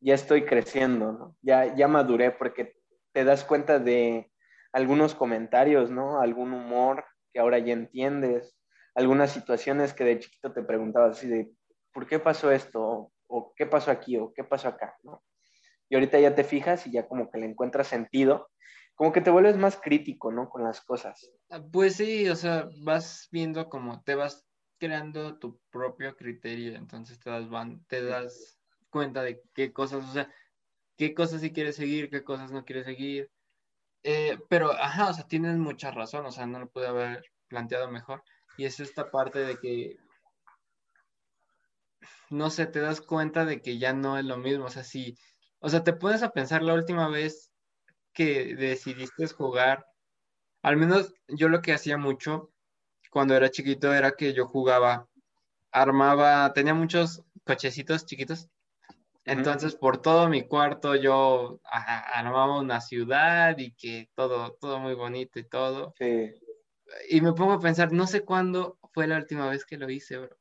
[0.00, 1.36] ya estoy creciendo, ¿no?
[1.42, 2.76] Ya, ya maduré porque
[3.12, 4.30] te das cuenta de
[4.72, 6.20] algunos comentarios, ¿no?
[6.20, 8.58] Algún humor que ahora ya entiendes,
[8.94, 11.52] algunas situaciones que de chiquito te preguntabas así de,
[11.92, 13.12] ¿por qué pasó esto?
[13.26, 14.16] O, qué pasó aquí?
[14.16, 14.96] ¿O qué pasó acá?
[15.02, 15.22] ¿no?
[15.88, 18.50] Y ahorita ya te fijas y ya como que le encuentras sentido,
[18.96, 20.48] como que te vuelves más crítico, ¿no?
[20.48, 21.30] Con las cosas.
[21.50, 24.46] Ah, pues sí, o sea, vas viendo como te vas
[24.78, 28.58] creando tu propio criterio, entonces te das, van, te das
[28.90, 30.32] cuenta de qué cosas, o sea,
[30.96, 33.30] qué cosas sí quieres seguir, qué cosas no quieres seguir.
[34.02, 37.90] Eh, pero, ajá, o sea, tienes mucha razón, o sea, no lo pude haber planteado
[37.90, 38.22] mejor.
[38.56, 39.98] Y es esta parte de que,
[42.30, 44.66] no sé, te das cuenta de que ya no es lo mismo.
[44.66, 45.18] O sea, si,
[45.58, 47.52] o sea, te pones a pensar la última vez
[48.16, 49.86] que decidiste jugar,
[50.62, 52.50] al menos yo lo que hacía mucho
[53.12, 55.08] cuando era chiquito era que yo jugaba,
[55.70, 58.48] armaba, tenía muchos cochecitos chiquitos.
[59.24, 65.38] Entonces, por todo mi cuarto yo armaba una ciudad y que todo, todo muy bonito
[65.38, 65.94] y todo.
[65.98, 66.34] Sí
[67.08, 70.18] y me pongo a pensar, no sé cuándo fue la última vez que lo hice,
[70.18, 70.36] bro.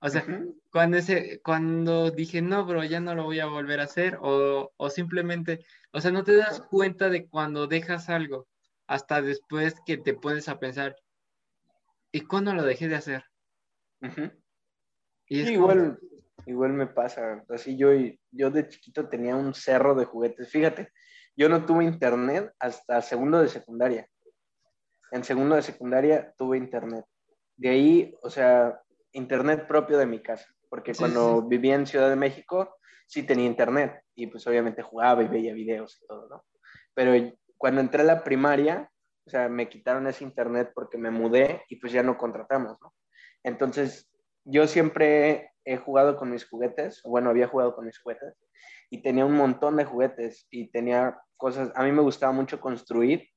[0.00, 0.24] O sea,
[0.70, 4.72] cuando, ese, cuando dije, no, bro, ya no lo voy a volver a hacer, o,
[4.76, 8.46] o simplemente, o sea, no te das cuenta de cuando dejas algo.
[8.86, 10.96] hasta después que te pones a pensar,
[12.10, 13.24] ¿y cuándo lo dejé de hacer?
[15.28, 15.98] y igual,
[16.46, 17.90] igual me pasa, así yo,
[18.30, 20.90] yo de chiquito tenía un cerro de juguetes, fíjate,
[21.36, 24.08] yo no tuve internet hasta segundo de secundaria.
[25.10, 27.04] En segundo de secundaria tuve internet.
[27.56, 28.80] De ahí, o sea,
[29.12, 34.02] internet propio de mi casa, porque cuando vivía en Ciudad de México sí tenía internet
[34.14, 36.44] y pues obviamente jugaba y veía videos y todo, ¿no?
[36.94, 38.90] Pero cuando entré a la primaria,
[39.26, 42.94] o sea, me quitaron ese internet porque me mudé y pues ya no contratamos, ¿no?
[43.42, 44.10] Entonces,
[44.44, 48.34] yo siempre he jugado con mis juguetes, bueno, había jugado con mis juguetes
[48.90, 53.28] y tenía un montón de juguetes y tenía cosas, a mí me gustaba mucho construir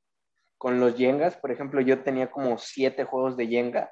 [0.58, 3.92] con los yengas, por ejemplo, yo tenía como siete juegos de yenga,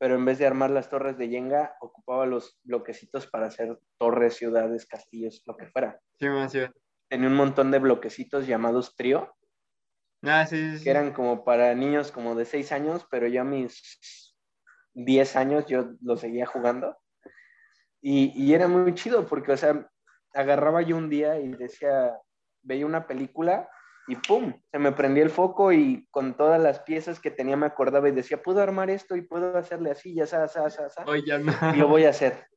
[0.00, 4.34] pero en vez de armar las torres de yenga, ocupaba los bloquecitos para hacer torres,
[4.34, 6.00] ciudades, castillos, lo que fuera.
[6.18, 6.60] Sí, sí.
[7.10, 9.36] Tenía un montón de bloquecitos llamados trío.
[10.22, 10.84] Ah, sí, sí.
[10.84, 14.34] Que eran como para niños como de seis años, pero ya a mis
[14.94, 16.96] diez años yo lo seguía jugando.
[18.00, 19.86] Y, y, era muy chido porque, o sea,
[20.32, 22.16] agarraba yo un día y decía,
[22.62, 23.68] veía una película
[24.10, 24.52] y ¡pum!
[24.72, 28.12] Se me prendía el foco y con todas las piezas que tenía me acordaba y
[28.12, 31.06] decía, puedo armar esto y puedo hacerle así, ya sabes, sabes, sabes.
[31.72, 32.48] Y lo voy a hacer,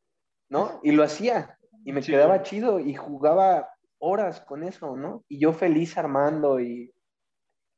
[0.50, 0.80] ¿no?
[0.82, 5.24] Y lo hacía y me quedaba chido y jugaba horas con eso, ¿no?
[5.28, 6.92] Y yo feliz armando y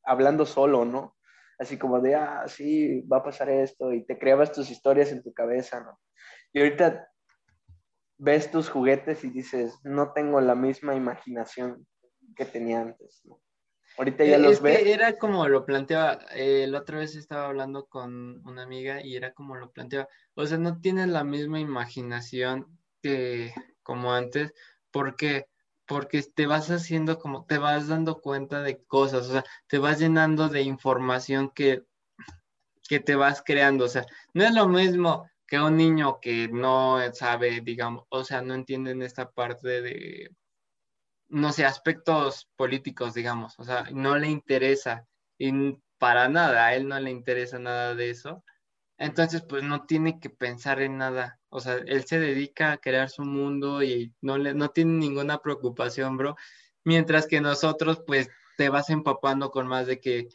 [0.06, 1.18] hablando solo, ¿no?
[1.60, 5.22] Así como de, ah, sí, va a pasar esto y te creabas tus historias en
[5.22, 6.00] tu cabeza, ¿no?
[6.54, 7.10] Y ahorita
[8.18, 11.86] ves tus juguetes y dices, no tengo la misma imaginación
[12.38, 13.42] que tenía antes, ¿no?
[13.98, 14.86] Ahorita ya los ves.
[14.86, 19.34] Era como lo planteaba, eh, la otra vez estaba hablando con una amiga y era
[19.34, 22.68] como lo planteaba, o sea, no tienes la misma imaginación
[23.02, 23.54] que
[23.84, 24.54] como antes,
[24.92, 25.48] porque
[25.88, 30.00] porque te vas haciendo como, te vas dando cuenta de cosas, o sea, te vas
[30.00, 31.84] llenando de información que,
[32.88, 37.00] que te vas creando, o sea, no es lo mismo que un niño que no
[37.14, 40.32] sabe, digamos, o sea, no entiende en esta parte de,
[41.30, 45.06] no sé, aspectos políticos, digamos, o sea, no le interesa
[45.38, 45.52] y
[45.98, 48.44] para nada, a él no le interesa nada de eso.
[48.98, 51.40] Entonces, pues no tiene que pensar en nada.
[51.50, 55.40] O sea, él se dedica a crear su mundo y no, le, no tiene ninguna
[55.40, 56.36] preocupación, bro.
[56.84, 60.30] Mientras que nosotros, pues, te vas empapando con más de que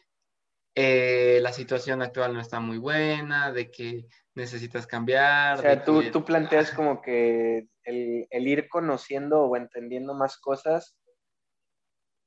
[0.75, 5.59] eh, la situación actual no está muy buena, de que necesitas cambiar.
[5.59, 10.95] O sea, tú, tú planteas como que el, el, ir conociendo o entendiendo más cosas,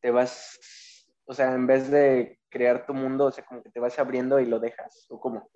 [0.01, 0.59] te vas,
[1.25, 4.39] o sea, en vez de crear tu mundo, o sea, como que te vas abriendo
[4.41, 5.51] y lo dejas, ¿o cómo?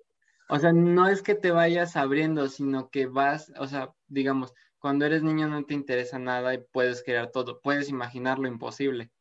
[0.49, 5.05] O sea, no es que te vayas abriendo, sino que vas, o sea, digamos, cuando
[5.05, 9.11] eres niño no te interesa nada y puedes crear todo, puedes imaginar lo imposible.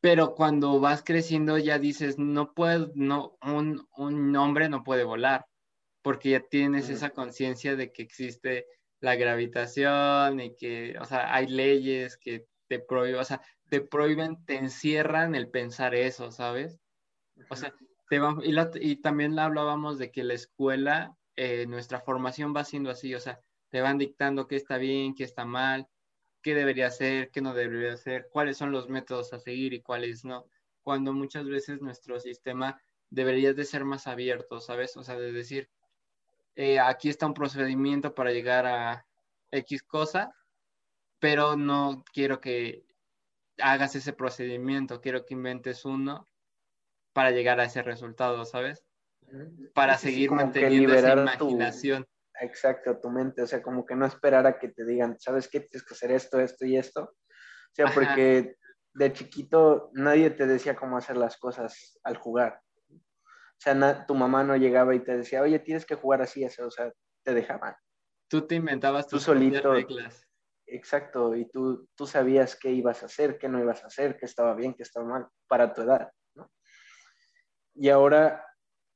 [0.00, 5.46] Pero cuando vas creciendo ya dices, no puedo, no, un, un hombre no puede volar,
[6.02, 8.66] porque ya tienes esa conciencia de que existe
[9.00, 14.44] la gravitación y que, o sea, hay leyes que te prohíben, o sea, te prohíben,
[14.44, 16.78] te encierran el pensar eso, ¿sabes?
[17.50, 17.74] O sea,
[18.80, 23.40] y, también hablábamos de que la escuela, eh, nuestra formación va siendo así, o sea,
[23.70, 25.86] te van dictando qué está bien, qué está mal,
[26.42, 30.24] qué debería hacer, qué no debería hacer, cuáles son los métodos a seguir y cuáles
[30.24, 30.46] no,
[30.82, 32.80] cuando muchas veces nuestro sistema
[33.10, 34.96] debería de ser más abierto, ¿sabes?
[34.96, 35.68] O sea, de decir,
[36.58, 39.06] eh, aquí está un procedimiento para llegar a
[39.52, 40.34] X cosa,
[41.20, 42.84] pero no quiero que
[43.60, 46.26] hagas ese procedimiento, quiero que inventes uno
[47.12, 48.84] para llegar a ese resultado, ¿sabes?
[49.72, 52.04] Para seguir manteniendo esa imaginación.
[52.40, 55.60] exacto, tu mente, o sea, como que no esperar a que te digan, ¿sabes qué?
[55.60, 57.02] Tienes que hacer esto, esto y esto.
[57.02, 58.56] O sea, porque
[58.94, 62.60] de chiquito nadie te decía cómo hacer las cosas al jugar.
[63.58, 66.66] O sea, tu mamá no llegaba y te decía, oye, tienes que jugar así, eso,
[66.66, 66.92] o sea,
[67.24, 67.74] te dejaban.
[68.28, 70.24] Tú te inventabas tus solito, reglas.
[70.66, 74.26] Exacto, y tú, tú sabías qué ibas a hacer, qué no ibas a hacer, qué
[74.26, 76.12] estaba bien, qué estaba mal, para tu edad
[77.78, 78.44] y ahora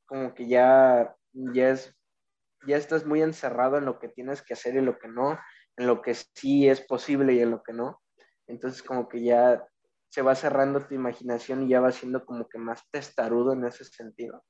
[0.07, 1.96] como que ya, ya, es,
[2.66, 5.38] ya estás muy encerrado en lo que tienes que hacer y lo que no,
[5.77, 8.03] en lo que sí es posible y en lo que no.
[8.48, 9.64] Entonces como que ya
[10.11, 13.85] se va cerrando tu imaginación y ya va siendo como que más testarudo en ese
[13.85, 14.44] sentido.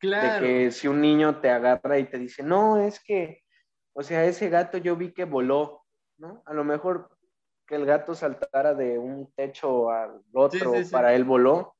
[0.00, 0.46] Claro.
[0.46, 3.44] De que si un niño te agarra y te dice, no, es que,
[3.92, 5.84] o sea, ese gato yo vi que voló,
[6.16, 6.42] ¿no?
[6.46, 7.10] A lo mejor
[7.66, 11.76] que el gato saltara de un techo al otro, para él voló,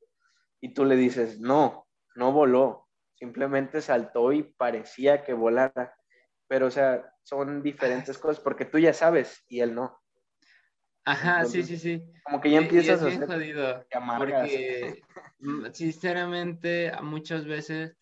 [0.61, 5.95] y tú le dices, no, no voló, simplemente saltó y parecía que volara.
[6.47, 9.99] Pero, o sea, son diferentes cosas porque tú ya sabes y él no.
[11.05, 12.03] Ajá, sí, sí, sí.
[12.23, 13.83] Como que ya empiezas a ser jodido,
[14.17, 15.01] porque
[15.39, 17.97] mm, sinceramente muchas veces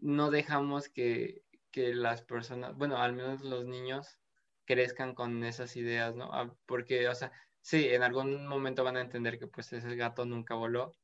[0.00, 4.18] no dejamos que, que las personas, bueno, al menos los niños
[4.64, 6.30] crezcan con esas ideas, ¿no?
[6.32, 7.32] Ah, porque, o sea,
[7.62, 10.94] sí, en algún momento van a entender que pues ese gato nunca voló,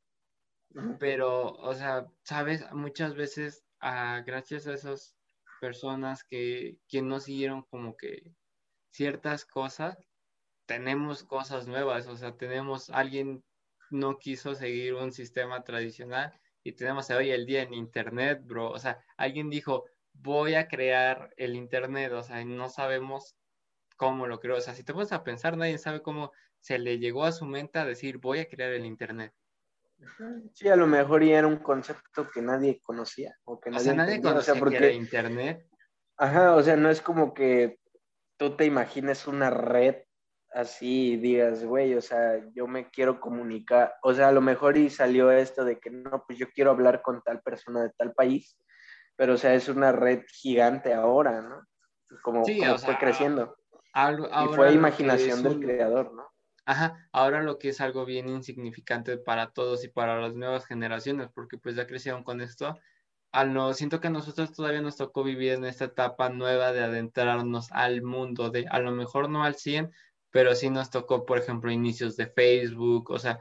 [0.98, 5.16] pero, o sea, sabes, muchas veces, ah, gracias a esas
[5.61, 8.35] personas que, que no siguieron como que
[8.90, 9.96] ciertas cosas,
[10.66, 13.44] tenemos cosas nuevas, o sea, tenemos, alguien
[13.90, 18.79] no quiso seguir un sistema tradicional y tenemos hoy el día en Internet, bro, o
[18.79, 23.37] sea, alguien dijo, voy a crear el Internet, o sea, no sabemos
[23.96, 26.98] cómo lo creó, o sea, si te pones a pensar, nadie sabe cómo se le
[26.98, 29.35] llegó a su mente a decir, voy a crear el Internet.
[30.55, 33.37] Sí, a lo mejor ya era un concepto que nadie conocía.
[33.44, 34.79] O, que nadie sea, nadie conocía porque...
[34.79, 35.66] que era Internet.
[36.16, 37.79] Ajá, o sea, no es como que
[38.37, 39.96] tú te imagines una red
[40.54, 44.88] así digas, güey, o sea, yo me quiero comunicar, o sea, a lo mejor y
[44.88, 48.56] salió esto de que no, pues yo quiero hablar con tal persona de tal país,
[49.16, 51.66] pero o sea, es una red gigante ahora, ¿no?
[52.22, 53.56] Como, sí, fue creciendo.
[53.94, 56.28] y fue imaginación del creador, ¿no?
[56.66, 61.28] Ajá, ahora lo que es algo bien insignificante para todos y para las nuevas generaciones,
[61.34, 62.78] porque pues ya crecieron con esto,
[63.32, 66.84] al no, siento que a nosotros todavía nos tocó vivir en esta etapa nueva de
[66.84, 69.90] adentrarnos al mundo, de a lo mejor no al 100,
[70.34, 73.38] pero sí nos tocó, por ejemplo, inicios de Facebook, o sea,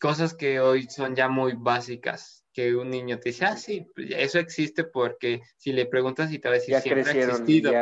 [0.00, 4.10] cosas que hoy son ya muy básicas, que un niño te dice, ah, sí, pues,
[4.12, 7.72] eso existe porque si le preguntas y te va a decir, ya siempre ha existido.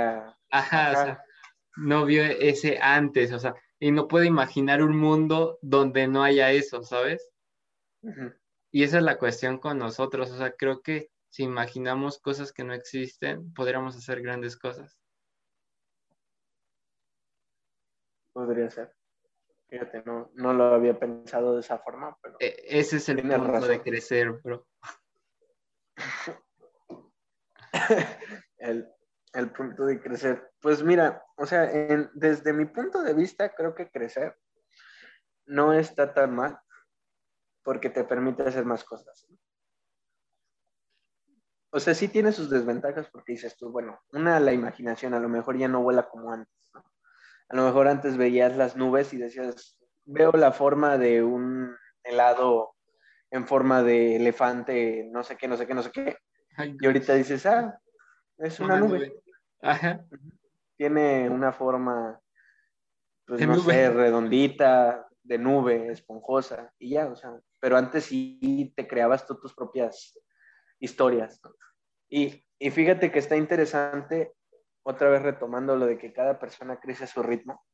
[0.48, 1.24] Ajá, o sea,
[1.76, 6.50] no vio ese antes, o sea, y no puede imaginar un mundo donde no haya
[6.50, 7.30] eso, ¿sabes?
[8.72, 12.64] Y esa es la cuestión con nosotros, o sea, creo que si imaginamos cosas que
[12.64, 14.96] no existen, podríamos hacer grandes cosas.
[18.34, 18.92] Podría ser.
[19.68, 22.36] Fíjate, no, no lo había pensado de esa forma, pero.
[22.40, 24.66] E, ese es el punto de crecer, bro.
[28.58, 30.50] el, punto de crecer.
[30.60, 31.70] Pues mira, o sea,
[32.14, 34.36] desde mi punto de vista, creo que crecer
[35.46, 36.58] no está tan mal
[37.62, 39.28] porque te permite hacer más cosas.
[41.70, 45.28] O sea, sí tiene sus desventajas porque dices tú, bueno, una, la imaginación a lo
[45.28, 46.64] mejor ya no vuela como antes
[47.48, 52.74] a lo mejor antes veías las nubes y decías, veo la forma de un helado
[53.30, 56.16] en forma de elefante, no sé qué, no sé qué, no sé qué.
[56.80, 57.78] y ahorita dices, ah,
[58.38, 59.12] es una, nube.
[59.60, 60.04] Ajá.
[60.76, 62.20] Tiene una forma,
[63.26, 68.86] pues no sé, redondita, de nube, esponjosa, y ya, o sea, pero antes sí te
[68.86, 70.18] creabas tú tus propias
[70.78, 71.40] historias.
[72.08, 74.34] Y, y fíjate que está interesante
[74.84, 77.64] otra vez retomando lo de que cada persona crece a su ritmo,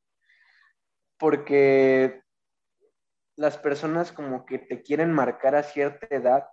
[1.19, 2.23] porque
[3.37, 6.47] las personas como que te quieren marcar a cierta edad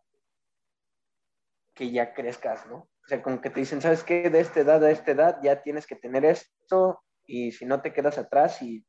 [1.73, 2.77] que ya crezcas, ¿no?
[2.77, 4.29] O sea, como que te dicen, ¿sabes qué?
[4.29, 7.93] De esta edad a esta edad ya tienes que tener esto y si no te
[7.93, 8.85] quedas atrás y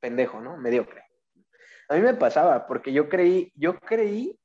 [0.00, 0.56] pendejo, ¿no?
[0.56, 1.04] Mediocre.
[1.88, 4.38] A mí me pasaba porque yo creí, yo creí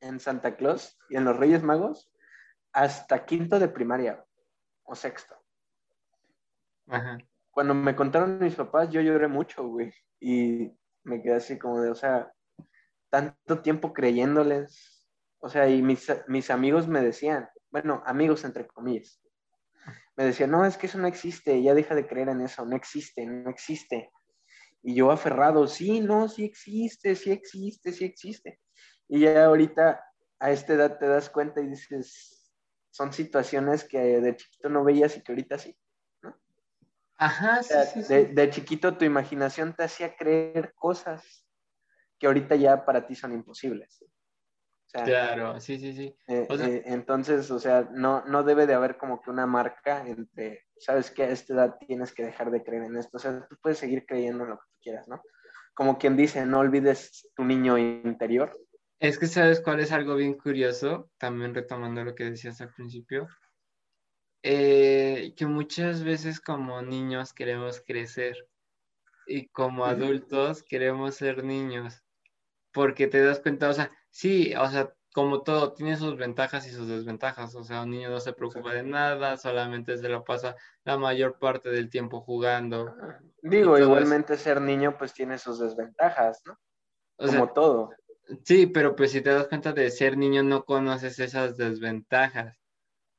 [0.00, 2.10] en Santa Claus y en los Reyes Magos
[2.72, 4.24] hasta quinto de primaria
[4.84, 5.34] o sexto.
[7.50, 9.92] Cuando me contaron mis papás, yo lloré mucho, güey.
[10.20, 10.72] Y
[11.04, 12.32] me quedé así como de, o sea,
[13.10, 15.06] tanto tiempo creyéndoles.
[15.38, 19.20] O sea, y mis, mis amigos me decían, bueno, amigos entre comillas,
[20.16, 22.76] me decían, no, es que eso no existe, ya deja de creer en eso, no
[22.76, 24.10] existe, no existe.
[24.82, 28.60] Y yo aferrado, sí, no, sí existe, sí existe, sí existe.
[29.08, 30.04] Y ya ahorita
[30.38, 32.33] a esta edad te das cuenta y dices,
[32.94, 35.76] son situaciones que de chiquito no veías y que ahorita sí.
[36.22, 36.32] ¿no?
[37.16, 41.44] Ajá, sí, sí, de, chiquito tu imaginación te hacía creer cosas
[42.20, 43.98] que ahorita ya para ti son imposibles.
[44.92, 46.16] claro, sí, sí, sí.
[46.28, 50.68] Eh, eh, entonces, o sea, no, no debe de haber como que una marca entre,
[50.78, 53.16] sabes que a esta edad tienes que dejar de creer en esto.
[53.16, 55.20] O sea, tú puedes seguir creyendo en lo que tú quieras, ¿no?
[55.74, 58.56] Como quien dice, no olvides tu niño interior,
[59.00, 63.28] es que sabes cuál es algo bien curioso, también retomando lo que decías al principio,
[64.42, 68.48] eh, que muchas veces como niños queremos crecer
[69.26, 72.02] y como adultos queremos ser niños,
[72.72, 76.70] porque te das cuenta, o sea, sí, o sea, como todo, tiene sus ventajas y
[76.70, 80.56] sus desventajas, o sea, un niño no se preocupa de nada, solamente se lo pasa
[80.84, 82.94] la mayor parte del tiempo jugando.
[83.40, 86.58] Digo, igualmente ser niño pues tiene sus desventajas, ¿no?
[87.16, 87.90] como todo.
[88.44, 92.58] Sí, pero pues si te das cuenta de ser niño no conoces esas desventajas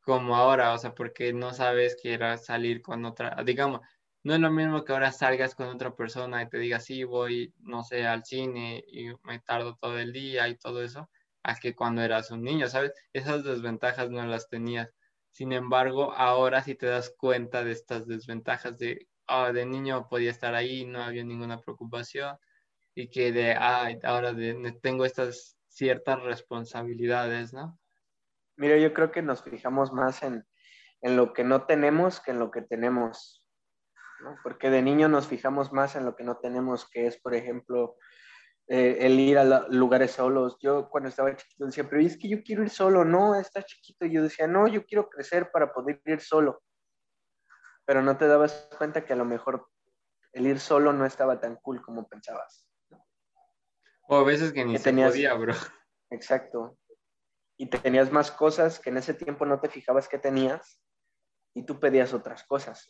[0.01, 3.81] como ahora, o sea, porque no sabes que era salir con otra, digamos,
[4.23, 7.53] no es lo mismo que ahora salgas con otra persona y te diga, sí, voy,
[7.59, 11.09] no sé, al cine y me tardo todo el día y todo eso,
[11.43, 12.93] a que cuando eras un niño, ¿sabes?
[13.13, 14.89] Esas desventajas no las tenías.
[15.31, 20.31] Sin embargo, ahora sí te das cuenta de estas desventajas de, oh, de niño podía
[20.31, 22.37] estar ahí, no había ninguna preocupación
[22.95, 24.33] y que de, ah, ahora
[24.81, 27.77] tengo estas ciertas responsabilidades, ¿no?
[28.55, 30.47] Mira, yo creo que nos fijamos más en,
[31.01, 33.45] en lo que no tenemos que en lo que tenemos.
[34.43, 37.97] Porque de niño nos fijamos más en lo que no tenemos, que es, por ejemplo,
[38.67, 40.57] eh, el ir a lugares solos.
[40.61, 44.05] Yo cuando estaba chiquito decía, pero es que yo quiero ir solo, no, está chiquito.
[44.05, 46.63] Y yo decía, no, yo quiero crecer para poder ir solo.
[47.85, 49.67] Pero no te dabas cuenta que a lo mejor
[50.31, 52.64] el ir solo no estaba tan cool como pensabas.
[54.07, 55.53] O a veces que ni se podía, bro.
[56.11, 56.77] Exacto.
[57.57, 60.81] Y tenías más cosas que en ese tiempo no te fijabas que tenías
[61.53, 62.89] y tú pedías otras cosas.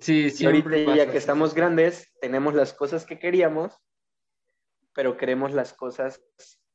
[0.00, 0.44] Sí, sí.
[0.44, 3.76] Y ahorita ya que estamos grandes, tenemos las cosas que queríamos,
[4.94, 6.22] pero queremos las cosas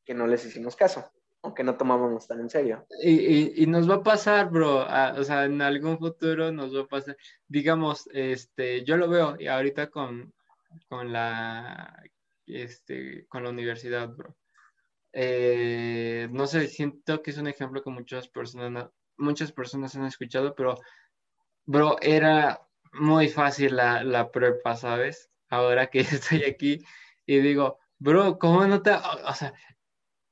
[0.06, 1.10] que no les hicimos caso,
[1.42, 2.86] o que no tomábamos tan en serio.
[3.02, 6.88] Y, y, nos va a pasar, bro, o sea, en algún futuro nos va a
[6.88, 7.18] pasar.
[7.48, 10.34] Digamos, este, yo lo veo y ahorita con,
[10.90, 12.04] con la,
[12.56, 14.36] este, con la universidad, bro.
[15.14, 20.56] Eh, no sé, siento que es un ejemplo que muchas personas, muchas personas han escuchado,
[20.56, 20.76] pero,
[21.66, 22.62] bro, era
[22.94, 25.30] muy fácil la, la prepa, ¿sabes?
[25.50, 26.80] Ahora que estoy aquí
[27.26, 28.92] y digo, bro, ¿cómo no te...
[28.92, 29.54] O sea,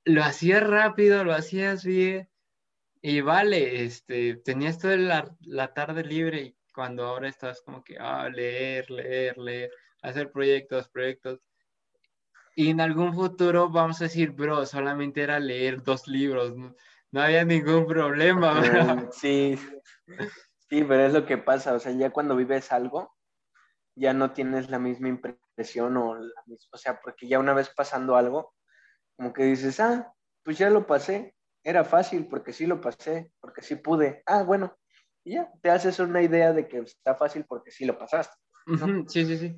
[0.06, 2.30] lo hacías rápido, lo hacías bien
[3.02, 7.98] y vale, este, tenías toda la, la tarde libre y cuando ahora estás como que,
[8.00, 11.40] ah, leer, leer, leer, hacer proyectos, proyectos.
[12.60, 16.76] Y en algún futuro vamos a decir, bro, solamente era leer dos libros, no,
[17.10, 19.10] no había ningún problema, bro.
[19.14, 19.58] Sí,
[20.70, 23.16] Sí, pero es lo que pasa, o sea, ya cuando vives algo,
[23.96, 27.70] ya no tienes la misma impresión o la misma, o sea, porque ya una vez
[27.70, 28.54] pasando algo,
[29.16, 33.62] como que dices, ah, pues ya lo pasé, era fácil porque sí lo pasé, porque
[33.62, 34.78] sí pude, ah, bueno,
[35.24, 38.36] y ya, te haces una idea de que está fácil porque sí lo pasaste.
[39.08, 39.58] Sí, sí, sí.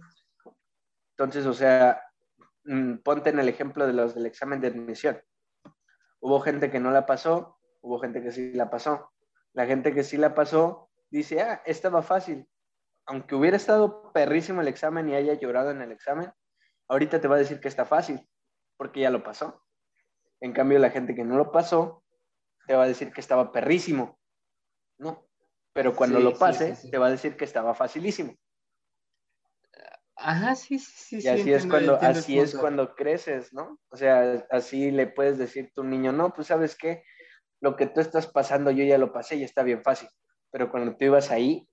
[1.17, 1.99] Entonces, o sea,
[3.03, 5.21] ponte en el ejemplo de los del examen de admisión.
[6.19, 9.11] Hubo gente que no la pasó, hubo gente que sí la pasó.
[9.53, 12.47] La gente que sí la pasó dice, ah, estaba fácil.
[13.05, 16.31] Aunque hubiera estado perrísimo el examen y haya llorado en el examen,
[16.87, 18.27] ahorita te va a decir que está fácil,
[18.77, 19.63] porque ya lo pasó.
[20.39, 22.03] En cambio, la gente que no lo pasó,
[22.67, 24.19] te va a decir que estaba perrísimo.
[24.97, 25.27] No,
[25.73, 28.35] pero cuando lo pase, te va a decir que estaba facilísimo.
[30.15, 31.27] Ajá, sí, sí, sí.
[31.27, 33.79] Y así es cuando, así es cuando creces, ¿no?
[33.89, 37.03] O sea, así le puedes decir a tu niño, no, pues sabes qué,
[37.59, 40.09] lo que tú estás pasando yo ya lo pasé y está bien fácil
[40.51, 41.67] pero cuando tú ibas ahí,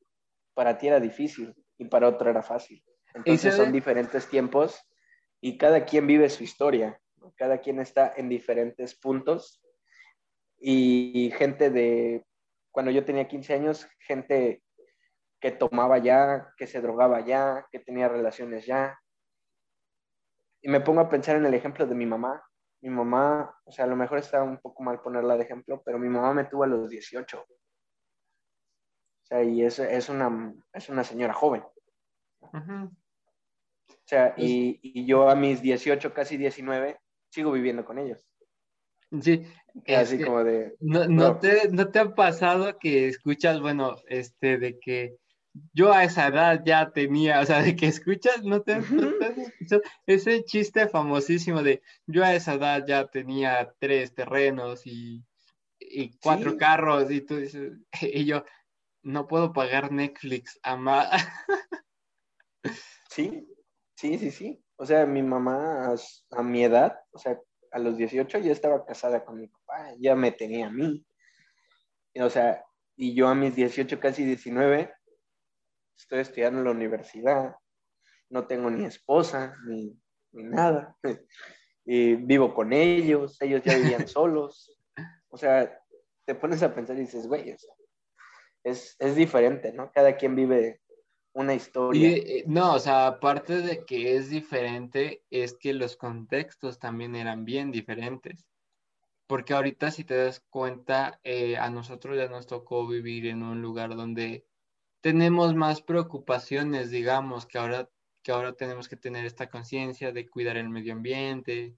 [0.54, 2.82] para ti era difícil y para otro era fácil.
[3.14, 4.80] Entonces son diferentes tiempos
[5.40, 7.00] y cada quien vive su historia,
[7.36, 9.60] cada quien está en diferentes puntos
[10.60, 12.24] y gente de,
[12.70, 14.62] cuando yo tenía 15 años, gente
[15.40, 18.98] que tomaba ya, que se drogaba ya, que tenía relaciones ya.
[20.60, 22.42] Y me pongo a pensar en el ejemplo de mi mamá.
[22.80, 25.98] Mi mamá, o sea, a lo mejor está un poco mal ponerla de ejemplo, pero
[25.98, 27.44] mi mamá me tuvo a los 18
[29.28, 31.62] sea, y es, es, una, es una señora joven.
[32.40, 32.90] O
[34.04, 36.98] sea, y, y, yo a mis 18, casi 19,
[37.30, 38.26] sigo viviendo con ellos.
[39.20, 39.44] Sí.
[39.86, 40.74] Así como de...
[40.80, 45.16] No, no, te, ¿No te ha pasado que escuchas, bueno, este, de que
[45.72, 50.44] yo a esa edad ya tenía, o sea, de que escuchas, no te, escuchado ese
[50.44, 55.24] chiste famosísimo de yo a esa edad ya tenía tres terrenos y,
[55.78, 58.44] y cuatro carros y tú dices, y yo,
[59.02, 61.08] no puedo pagar Netflix, ama.
[63.10, 63.48] Sí,
[63.96, 64.64] sí, sí, sí.
[64.76, 65.94] O sea, mi mamá
[66.30, 67.40] a, mi edad, o sea,
[67.72, 71.04] a los 18 ya estaba casada con mi papá, ya me tenía a mí.
[72.20, 74.92] o sea, y yo a mis 18, casi 19,
[75.98, 77.56] estoy estudiando en la universidad,
[78.30, 79.98] no tengo ni esposa, ni,
[80.32, 80.96] nada.
[81.90, 84.78] Y vivo con ellos, ellos ya vivían solos.
[85.30, 85.80] O sea,
[86.26, 87.56] te pones a pensar y dices, güey,
[88.62, 89.90] es, diferente, ¿no?
[89.90, 90.82] Cada quien vive
[91.32, 92.10] una historia.
[92.10, 97.46] Eh, no, o sea, aparte de que es diferente, es que los contextos también eran
[97.46, 98.44] bien diferentes.
[99.26, 103.62] Porque ahorita si te das cuenta, eh, a nosotros ya nos tocó vivir en un
[103.62, 104.47] lugar donde
[105.00, 107.88] tenemos más preocupaciones, digamos, que ahora,
[108.22, 111.76] que ahora tenemos que tener esta conciencia de cuidar el medio ambiente,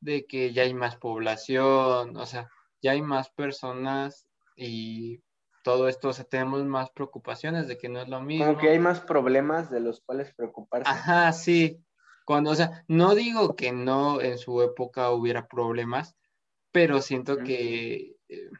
[0.00, 2.48] de que ya hay más población, o sea,
[2.80, 5.22] ya hay más personas y
[5.62, 8.46] todo esto, o sea, tenemos más preocupaciones de que no es lo mismo.
[8.46, 10.90] Como que hay más problemas de los cuales preocuparse.
[10.90, 11.80] Ajá, sí.
[12.24, 16.16] Cuando, o sea, no digo que no en su época hubiera problemas,
[16.72, 18.50] pero siento que eh,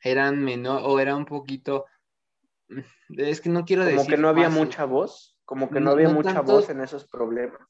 [0.00, 1.86] eran menor o era un poquito,
[3.08, 3.98] es que no quiero decir.
[3.98, 7.60] Como que no había mucha voz, como que no, había mucha voz en esos problemas.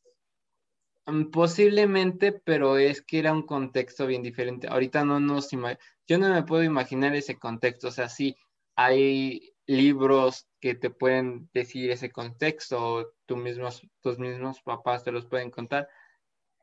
[1.07, 4.69] Mm, posiblemente, pero es que era un contexto bien diferente.
[4.69, 8.37] Ahorita no nos yo no me puedo imaginar ese contexto, o sea, sí
[8.77, 15.27] hay libros que te pueden decir ese contexto, tú mismos, tus mismos papás te los
[15.27, 15.89] pueden contar,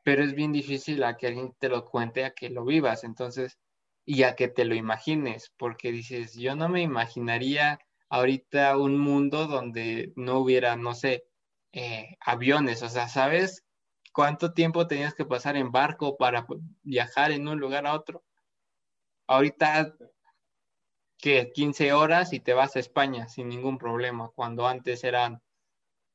[0.04, 3.58] pero es bien difícil a que alguien te lo cuente, a que lo vivas, entonces,
[4.04, 7.78] y a que te lo imagines, porque dices, yo no me imaginaría
[8.10, 11.24] ahorita un mundo donde no hubiera, no sé,
[11.72, 13.64] eh, aviones, o sea, ¿sabes
[14.12, 16.46] cuánto tiempo tenías que pasar en barco para
[16.82, 18.24] viajar en un lugar a otro?
[19.26, 19.94] Ahorita,
[21.18, 25.40] que 15 horas y te vas a España sin ningún problema, cuando antes eran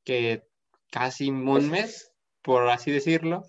[0.04, 0.44] que
[0.90, 3.42] casi un pues mes, por así decirlo,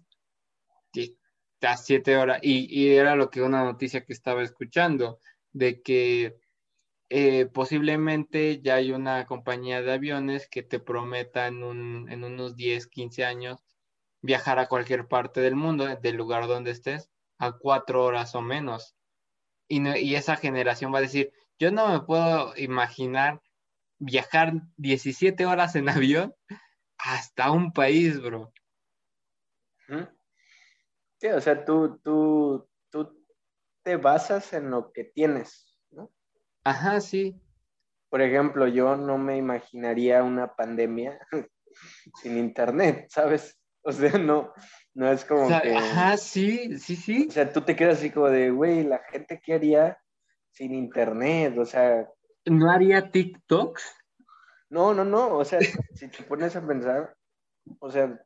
[1.62, 5.20] a siete horas, y, era lo que una noticia que estaba escuchando,
[5.52, 6.38] de que
[7.10, 11.64] eh, posiblemente ya hay una compañía de aviones que te prometa en,
[12.10, 13.64] en unos 10, 15 años
[14.22, 18.96] viajar a cualquier parte del mundo, del lugar donde estés, a cuatro horas o menos.
[19.68, 23.42] Y, y esa generación va a decir, yo no me puedo imaginar
[24.00, 26.36] viajar 17 horas en avión
[26.98, 28.52] hasta un país, bro.
[31.20, 33.26] Sí, o sea, tú, tú, tú
[33.84, 35.67] te basas en lo que tienes, ¿no?
[36.68, 37.34] Ajá, sí.
[38.10, 41.18] Por ejemplo, yo no me imaginaría una pandemia
[42.22, 43.58] sin internet, ¿sabes?
[43.84, 44.52] O sea, no,
[44.94, 45.74] no es como que...
[45.74, 47.28] Ajá, sí, sí, sí.
[47.30, 49.98] O sea, tú te quedas así como de, güey, la gente qué haría
[50.52, 52.06] sin internet, o sea...
[52.44, 53.86] ¿No haría TikToks?
[54.70, 55.60] No, no, no, o sea,
[55.94, 57.16] si te pones a pensar,
[57.80, 58.22] o sea,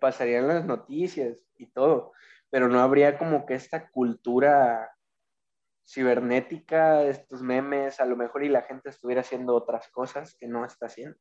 [0.00, 2.12] pasarían las noticias y todo,
[2.48, 4.91] pero no habría como que esta cultura
[5.86, 10.64] cibernética, estos memes, a lo mejor y la gente estuviera haciendo otras cosas que no
[10.64, 11.18] está haciendo.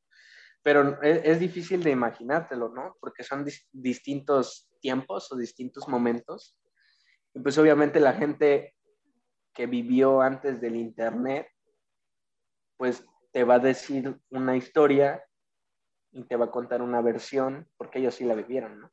[0.64, 2.95] Pero es, difícil de imaginártelo, ¿no?
[2.99, 6.55] Porque son distintos tiempos o distintos momentos.
[7.34, 8.76] Y pues obviamente la gente
[9.53, 11.47] que vivió antes del Internet,
[12.78, 15.24] pues te va a decir una historia
[16.12, 18.91] y te va a contar una versión, porque ellos sí la vivieron, ¿no?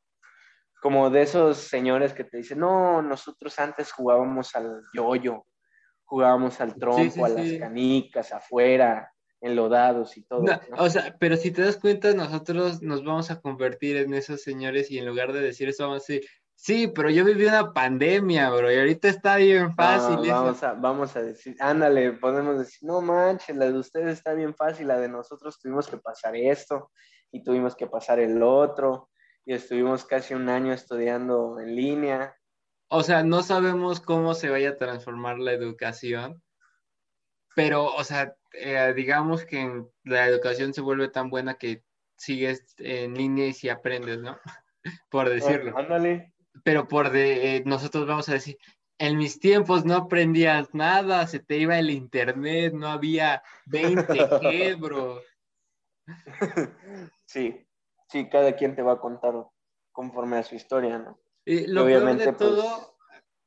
[0.81, 5.45] Como de esos señores que te dicen, no, nosotros antes jugábamos al yoyo,
[6.09, 10.43] jugábamos al trompo, a las canicas, afuera, enlodados y todo.
[10.77, 14.89] O sea, pero si te das cuenta, nosotros nos vamos a convertir en esos señores
[14.89, 18.49] y en lugar de decir eso, vamos a decir, sí, pero yo viví una pandemia,
[18.49, 20.27] bro, y ahorita está bien fácil.
[20.27, 24.55] vamos, a, vamos a decir, ándale, podemos decir, no manches, la de ustedes está bien
[24.55, 26.91] fácil, la de nosotros tuvimos que pasar esto
[27.31, 29.09] y tuvimos que pasar el otro
[29.45, 32.35] y estuvimos casi un año estudiando en línea.
[32.89, 36.41] O sea, no sabemos cómo se vaya a transformar la educación,
[37.55, 41.83] pero, o sea, eh, digamos que la educación se vuelve tan buena que
[42.17, 44.37] sigues en línea y si aprendes, ¿no?
[45.09, 45.77] por decirlo.
[45.77, 46.33] Ándale.
[46.63, 48.57] Pero por de, eh, nosotros vamos a decir,
[48.97, 55.21] en mis tiempos no aprendías nada, se te iba el internet, no había 20G, bro.
[57.25, 57.67] Sí,
[58.09, 59.35] sí, cada quien te va a contar
[59.91, 61.19] conforme a su historia, ¿no?
[61.49, 62.95] Y lo peor de pues, todo,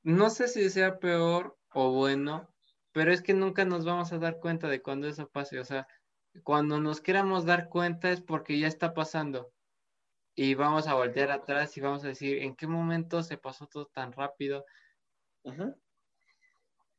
[0.02, 2.52] no sé si sea peor o bueno,
[2.90, 5.60] pero es que nunca nos vamos a dar cuenta de cuando eso pase.
[5.60, 5.86] O sea,
[6.42, 9.52] cuando nos queramos dar cuenta es porque ya está pasando.
[10.34, 13.86] Y vamos a voltear atrás y vamos a decir, ¿en qué momento se pasó todo
[13.86, 14.64] tan rápido?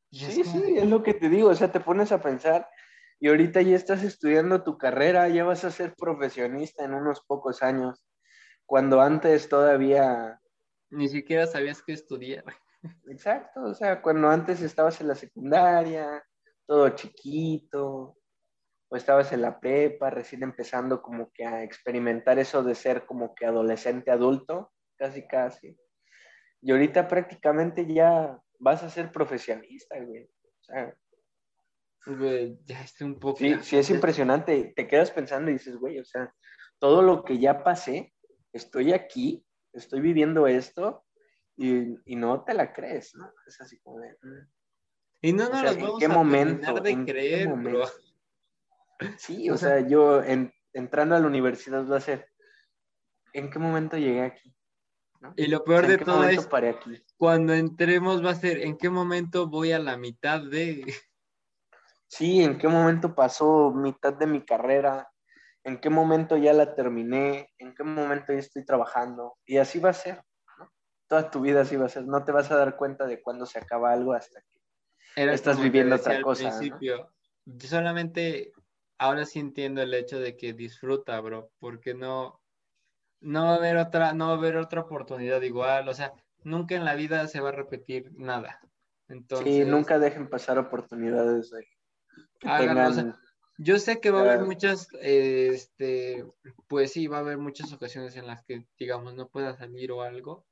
[0.09, 1.49] Sí, sí, es lo que te digo.
[1.49, 2.69] O sea, te pones a pensar
[3.19, 7.61] y ahorita ya estás estudiando tu carrera, ya vas a ser profesionista en unos pocos
[7.61, 8.05] años,
[8.65, 10.39] cuando antes todavía...
[10.93, 12.43] Ni siquiera sabías qué estudiar.
[13.07, 16.23] Exacto, o sea, cuando antes estabas en la secundaria,
[16.65, 18.17] todo chiquito,
[18.89, 23.33] o estabas en la prepa, recién empezando como que a experimentar eso de ser como
[23.33, 25.77] que adolescente adulto, casi casi.
[26.61, 30.23] Y ahorita prácticamente ya vas a ser profesionista, güey.
[30.23, 30.95] O sea,
[32.65, 33.37] ya estoy un poco.
[33.37, 34.73] Sí, sí, es impresionante.
[34.75, 36.33] Te quedas pensando y dices, güey, o sea,
[36.79, 38.13] todo lo que ya pasé,
[38.51, 41.05] estoy aquí, estoy viviendo esto
[41.55, 43.31] y, no te la crees, ¿no?
[43.45, 44.17] Es así como de.
[44.21, 44.47] Mm".
[45.21, 47.85] Y no no ¿en qué momento, de creer, bro?
[49.17, 50.21] Sí, o, sea, yo
[50.73, 52.29] entrando a la universidad va a ser,
[53.31, 54.53] ¿en qué momento llegué aquí?
[55.37, 56.47] Y lo peor de todo es,
[57.17, 60.85] cuando entremos va a ser, ¿en qué momento voy a la mitad de...?
[62.07, 65.09] sí, en qué momento pasó mitad de mi carrera,
[65.63, 69.37] en qué momento ya la terminé, en qué momento ya estoy trabajando.
[69.45, 70.21] Y así va a ser,
[70.57, 70.71] ¿no?
[71.07, 72.05] Toda tu vida así va a ser.
[72.05, 75.95] No te vas a dar cuenta de cuándo se acaba algo hasta que estás viviendo
[75.95, 76.57] otra cosa.
[76.57, 77.11] Principio,
[77.45, 78.51] Yo solamente
[78.97, 82.41] ahora sí entiendo el hecho de que disfruta, bro, porque no,
[83.21, 86.75] no va a haber otra, no va a haber otra oportunidad igual, o sea, nunca
[86.75, 88.59] en la vida se va a repetir nada.
[89.09, 91.67] Entonces, sí, nunca dejen pasar oportunidades de
[93.57, 96.25] yo sé que va a haber muchas, este,
[96.67, 100.01] pues sí, va a haber muchas ocasiones en las que, digamos, no pueda salir o
[100.01, 100.45] algo,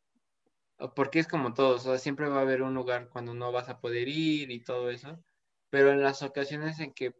[0.95, 3.69] porque es como todo, o sea, siempre va a haber un lugar cuando no vas
[3.69, 5.23] a poder ir y todo eso,
[5.69, 7.15] pero en las ocasiones en que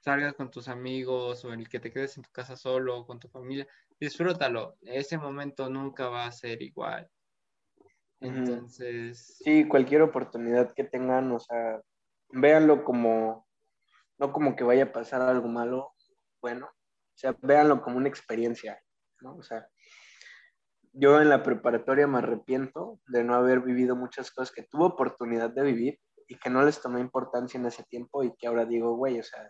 [0.00, 3.06] salgas con tus amigos o en el que te quedes en tu casa solo o
[3.06, 3.66] con tu familia,
[4.00, 7.08] disfrútalo, ese momento nunca va a ser igual.
[8.20, 9.38] Entonces...
[9.44, 11.80] Sí, cualquier oportunidad que tengan, o sea,
[12.30, 13.46] véanlo como
[14.18, 15.92] no como que vaya a pasar algo malo,
[16.40, 18.80] bueno, o sea, véanlo como una experiencia,
[19.20, 19.36] ¿no?
[19.36, 19.68] O sea,
[20.92, 25.50] yo en la preparatoria me arrepiento de no haber vivido muchas cosas que tuve oportunidad
[25.50, 28.96] de vivir y que no les tomé importancia en ese tiempo y que ahora digo,
[28.96, 29.48] güey, o sea,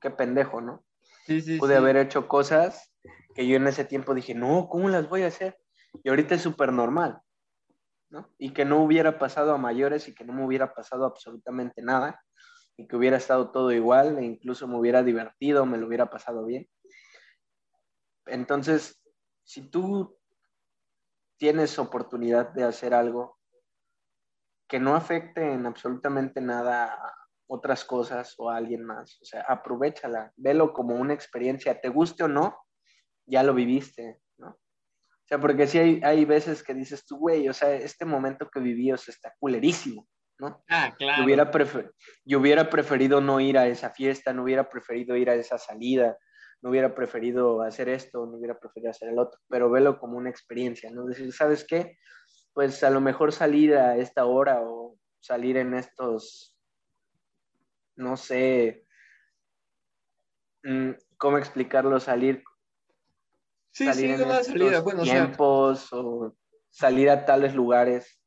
[0.00, 0.84] qué pendejo, ¿no?
[1.26, 2.92] Sí, sí, Pude haber hecho cosas
[3.34, 5.58] que yo en ese tiempo dije, no, ¿cómo las voy a hacer?
[6.02, 7.20] Y ahorita es súper normal,
[8.10, 8.30] ¿no?
[8.38, 12.20] Y que no hubiera pasado a mayores y que no me hubiera pasado absolutamente nada
[12.76, 16.44] y que hubiera estado todo igual e incluso me hubiera divertido, me lo hubiera pasado
[16.44, 16.68] bien.
[18.26, 19.00] Entonces,
[19.44, 20.18] si tú
[21.36, 23.38] tienes oportunidad de hacer algo
[24.68, 27.14] que no afecte en absolutamente nada a
[27.46, 32.24] otras cosas o a alguien más, o sea, aprovechala, velo como una experiencia, te guste
[32.24, 32.58] o no,
[33.26, 34.48] ya lo viviste, ¿no?
[34.48, 38.48] O sea, porque si hay, hay veces que dices tú, güey, o sea, este momento
[38.50, 40.08] que viví, está culerísimo.
[40.38, 40.64] ¿No?
[40.68, 41.18] Ah, claro.
[41.18, 41.50] Yo hubiera,
[42.24, 46.16] yo hubiera preferido no ir a esa fiesta, no hubiera preferido ir a esa salida,
[46.62, 50.30] no hubiera preferido hacer esto, no hubiera preferido hacer el otro, pero velo como una
[50.30, 51.04] experiencia, ¿no?
[51.04, 51.98] Decir, ¿sabes qué?
[52.52, 56.56] Pues a lo mejor salir a esta hora o salir en estos,
[57.96, 58.86] no sé,
[60.62, 62.00] mm, ¿cómo explicarlo?
[62.00, 62.42] Salir,
[63.70, 66.34] sí, salir en estos tiempos o
[66.70, 68.23] salir a tales lugares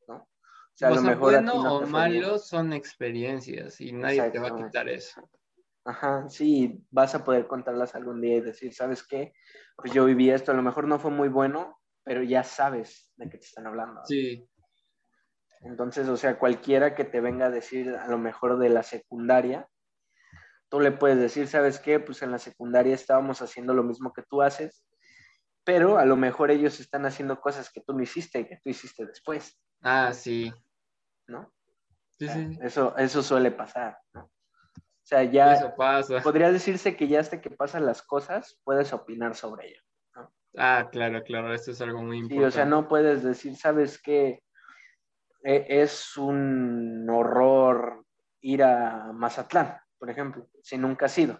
[0.78, 5.28] sea, lo mejor bueno o malo son experiencias y nadie te va a quitar eso.
[5.84, 9.32] Ajá, sí, vas a poder contarlas algún día y decir, ¿sabes qué?
[9.76, 13.28] Pues yo viví esto, a lo mejor no fue muy bueno, pero ya sabes de
[13.28, 14.02] qué te están hablando.
[14.04, 14.48] Sí.
[15.62, 19.68] Entonces, o sea, cualquiera que te venga a decir a lo mejor de la secundaria,
[20.68, 21.98] tú le puedes decir, ¿sabes qué?
[21.98, 24.86] Pues en la secundaria estábamos haciendo lo mismo que tú haces,
[25.64, 28.70] pero a lo mejor ellos están haciendo cosas que tú no hiciste y que tú
[28.70, 29.60] hiciste después.
[29.82, 30.52] Ah, sí.
[31.28, 31.52] ¿No?
[32.18, 34.28] Eso, eso suele pasar, O
[35.04, 36.20] sea, ya eso pasa.
[36.20, 39.82] podría decirse que ya hasta que pasan las cosas, puedes opinar sobre ello.
[40.56, 42.42] Ah, claro, claro, esto es algo muy importante.
[42.42, 44.42] Sí, o sea, no puedes decir, ¿sabes qué?
[45.44, 48.04] E, es un horror
[48.40, 51.38] ir a Mazatlán, por ejemplo, si nunca has ido.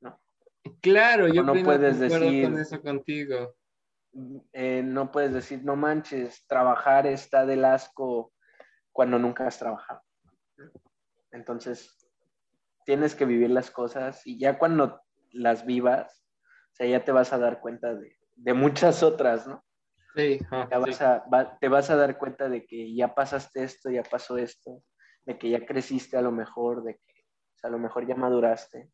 [0.00, 0.20] ¿no?
[0.80, 3.56] Claro, yo no puedes decir con eso contigo.
[4.52, 8.32] Eh, no puedes decir, no manches, trabajar está del asco
[8.96, 10.00] cuando nunca has trabajado.
[11.30, 11.94] Entonces,
[12.86, 16.24] tienes que vivir las cosas y ya cuando las vivas,
[16.72, 19.62] o sea, ya te vas a dar cuenta de, muchas otras, ¿no?
[20.14, 20.40] Sí,
[21.60, 24.82] te vas a dar cuenta de que ya pasaste esto, ya pasó esto,
[25.26, 27.26] de que ya creciste a lo mejor, de que
[27.62, 28.90] a lo mejor ya maduraste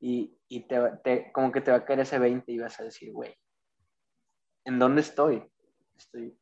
[0.00, 3.32] y, te, como que te va a caer ese 20 y vas a decir, güey,
[4.64, 5.48] ¿en dónde estoy?
[5.96, 6.36] Estoy,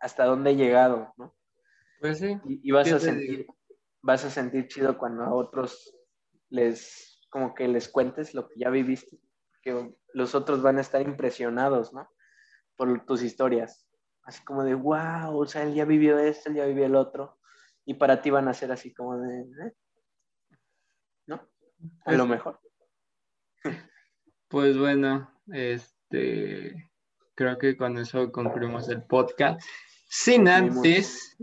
[0.00, 1.12] ¿hasta dónde he llegado?
[1.18, 1.35] ¿no?
[2.00, 2.38] Pues sí.
[2.46, 3.46] Y, vas a sentir,
[4.02, 5.94] vas a sentir chido cuando a otros
[6.48, 9.18] les, como que les cuentes lo que ya viviste,
[9.62, 12.08] que los otros van a estar impresionados, ¿no?
[12.76, 13.88] Por tus historias.
[14.22, 17.38] Así como de, wow, o sea, él ya vivió esto, él ya vivió el otro.
[17.84, 19.72] Y para ti van a ser así como de, ¿eh?
[21.26, 21.36] ¿no?
[22.04, 22.60] A lo pues mejor.
[24.48, 26.90] Pues bueno, este,
[27.34, 29.60] creo que con eso concluimos el podcast.
[30.08, 31.36] Sin antes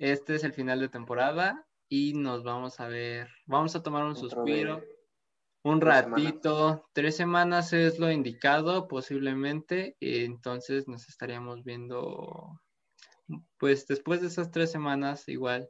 [0.00, 4.16] este es el final de temporada y nos vamos a ver, vamos a tomar un
[4.16, 4.82] suspiro,
[5.62, 12.60] un ratito, tres semanas es lo indicado posiblemente, entonces nos estaríamos viendo
[13.58, 15.68] pues después de esas tres semanas igual.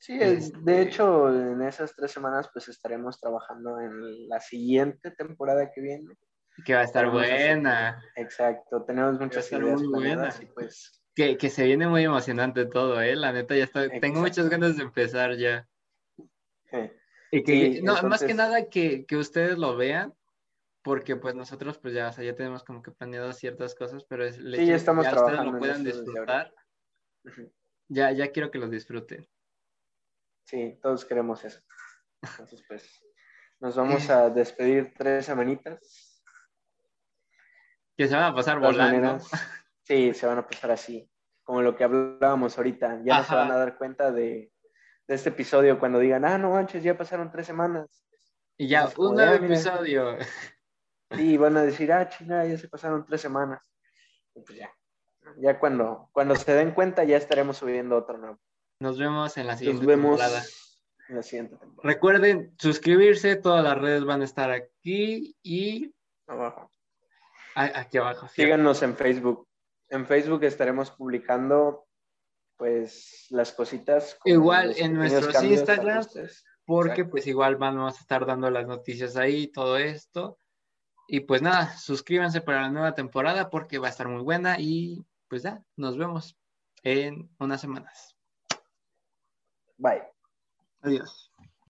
[0.00, 5.70] Sí, de este hecho en esas tres semanas pues estaremos trabajando en la siguiente temporada
[5.72, 6.18] que viene.
[6.64, 8.02] Que va a estar buena.
[8.16, 13.16] Exacto, tenemos muchas ideas buenas y pues que, se viene muy emocionante todo, ¿eh?
[13.16, 15.68] La neta, ya está, tengo muchas ganas de empezar ya.
[17.30, 20.14] Y que, no, más que nada que, que, ustedes lo vean,
[20.82, 24.24] porque pues nosotros pues ya, o sea, ya tenemos como que planeado ciertas cosas, pero
[24.24, 26.54] es sí, ya estamos ya trabajando ustedes lo puedan disfrutar.
[27.88, 29.26] Ya, ya quiero que los disfruten.
[30.44, 31.60] Sí, todos queremos eso.
[32.22, 33.04] Entonces, pues,
[33.60, 36.22] nos vamos a despedir tres semanitas.
[37.96, 39.18] Que se van a pasar volando.
[39.88, 41.10] Sí, se van a pasar así,
[41.42, 43.00] como lo que hablábamos ahorita.
[43.04, 44.52] Ya no se van a dar cuenta de,
[45.08, 48.04] este episodio cuando digan, ah, no manches, ya pasaron tres semanas.
[48.58, 50.18] Y ya, un nuevo episodio.
[51.10, 53.62] Sí, van a decir, ah, chingada, ya se pasaron tres semanas.
[54.34, 54.70] Y pues ya.
[55.38, 58.38] Ya cuando, cuando se den cuenta, ya estaremos subiendo otro nuevo.
[58.80, 60.20] Nos vemos en la siguiente Nos vemos
[61.08, 61.94] En la siguiente temporada.
[61.94, 65.94] Recuerden suscribirse, todas las redes van a estar aquí y
[66.26, 66.70] abajo.
[67.54, 68.28] Aquí abajo.
[68.28, 69.47] Síganos en Facebook.
[69.90, 71.86] En Facebook estaremos publicando
[72.56, 74.18] pues las cositas.
[74.24, 76.04] Igual en nuestros Instagram,
[76.64, 80.38] porque pues igual vamos a estar dando las noticias ahí, todo esto.
[81.06, 85.06] Y pues nada, suscríbanse para la nueva temporada porque va a estar muy buena y
[85.28, 86.36] pues ya, nos vemos
[86.82, 88.16] en unas semanas.
[89.78, 90.02] Bye.
[90.82, 91.27] Adiós.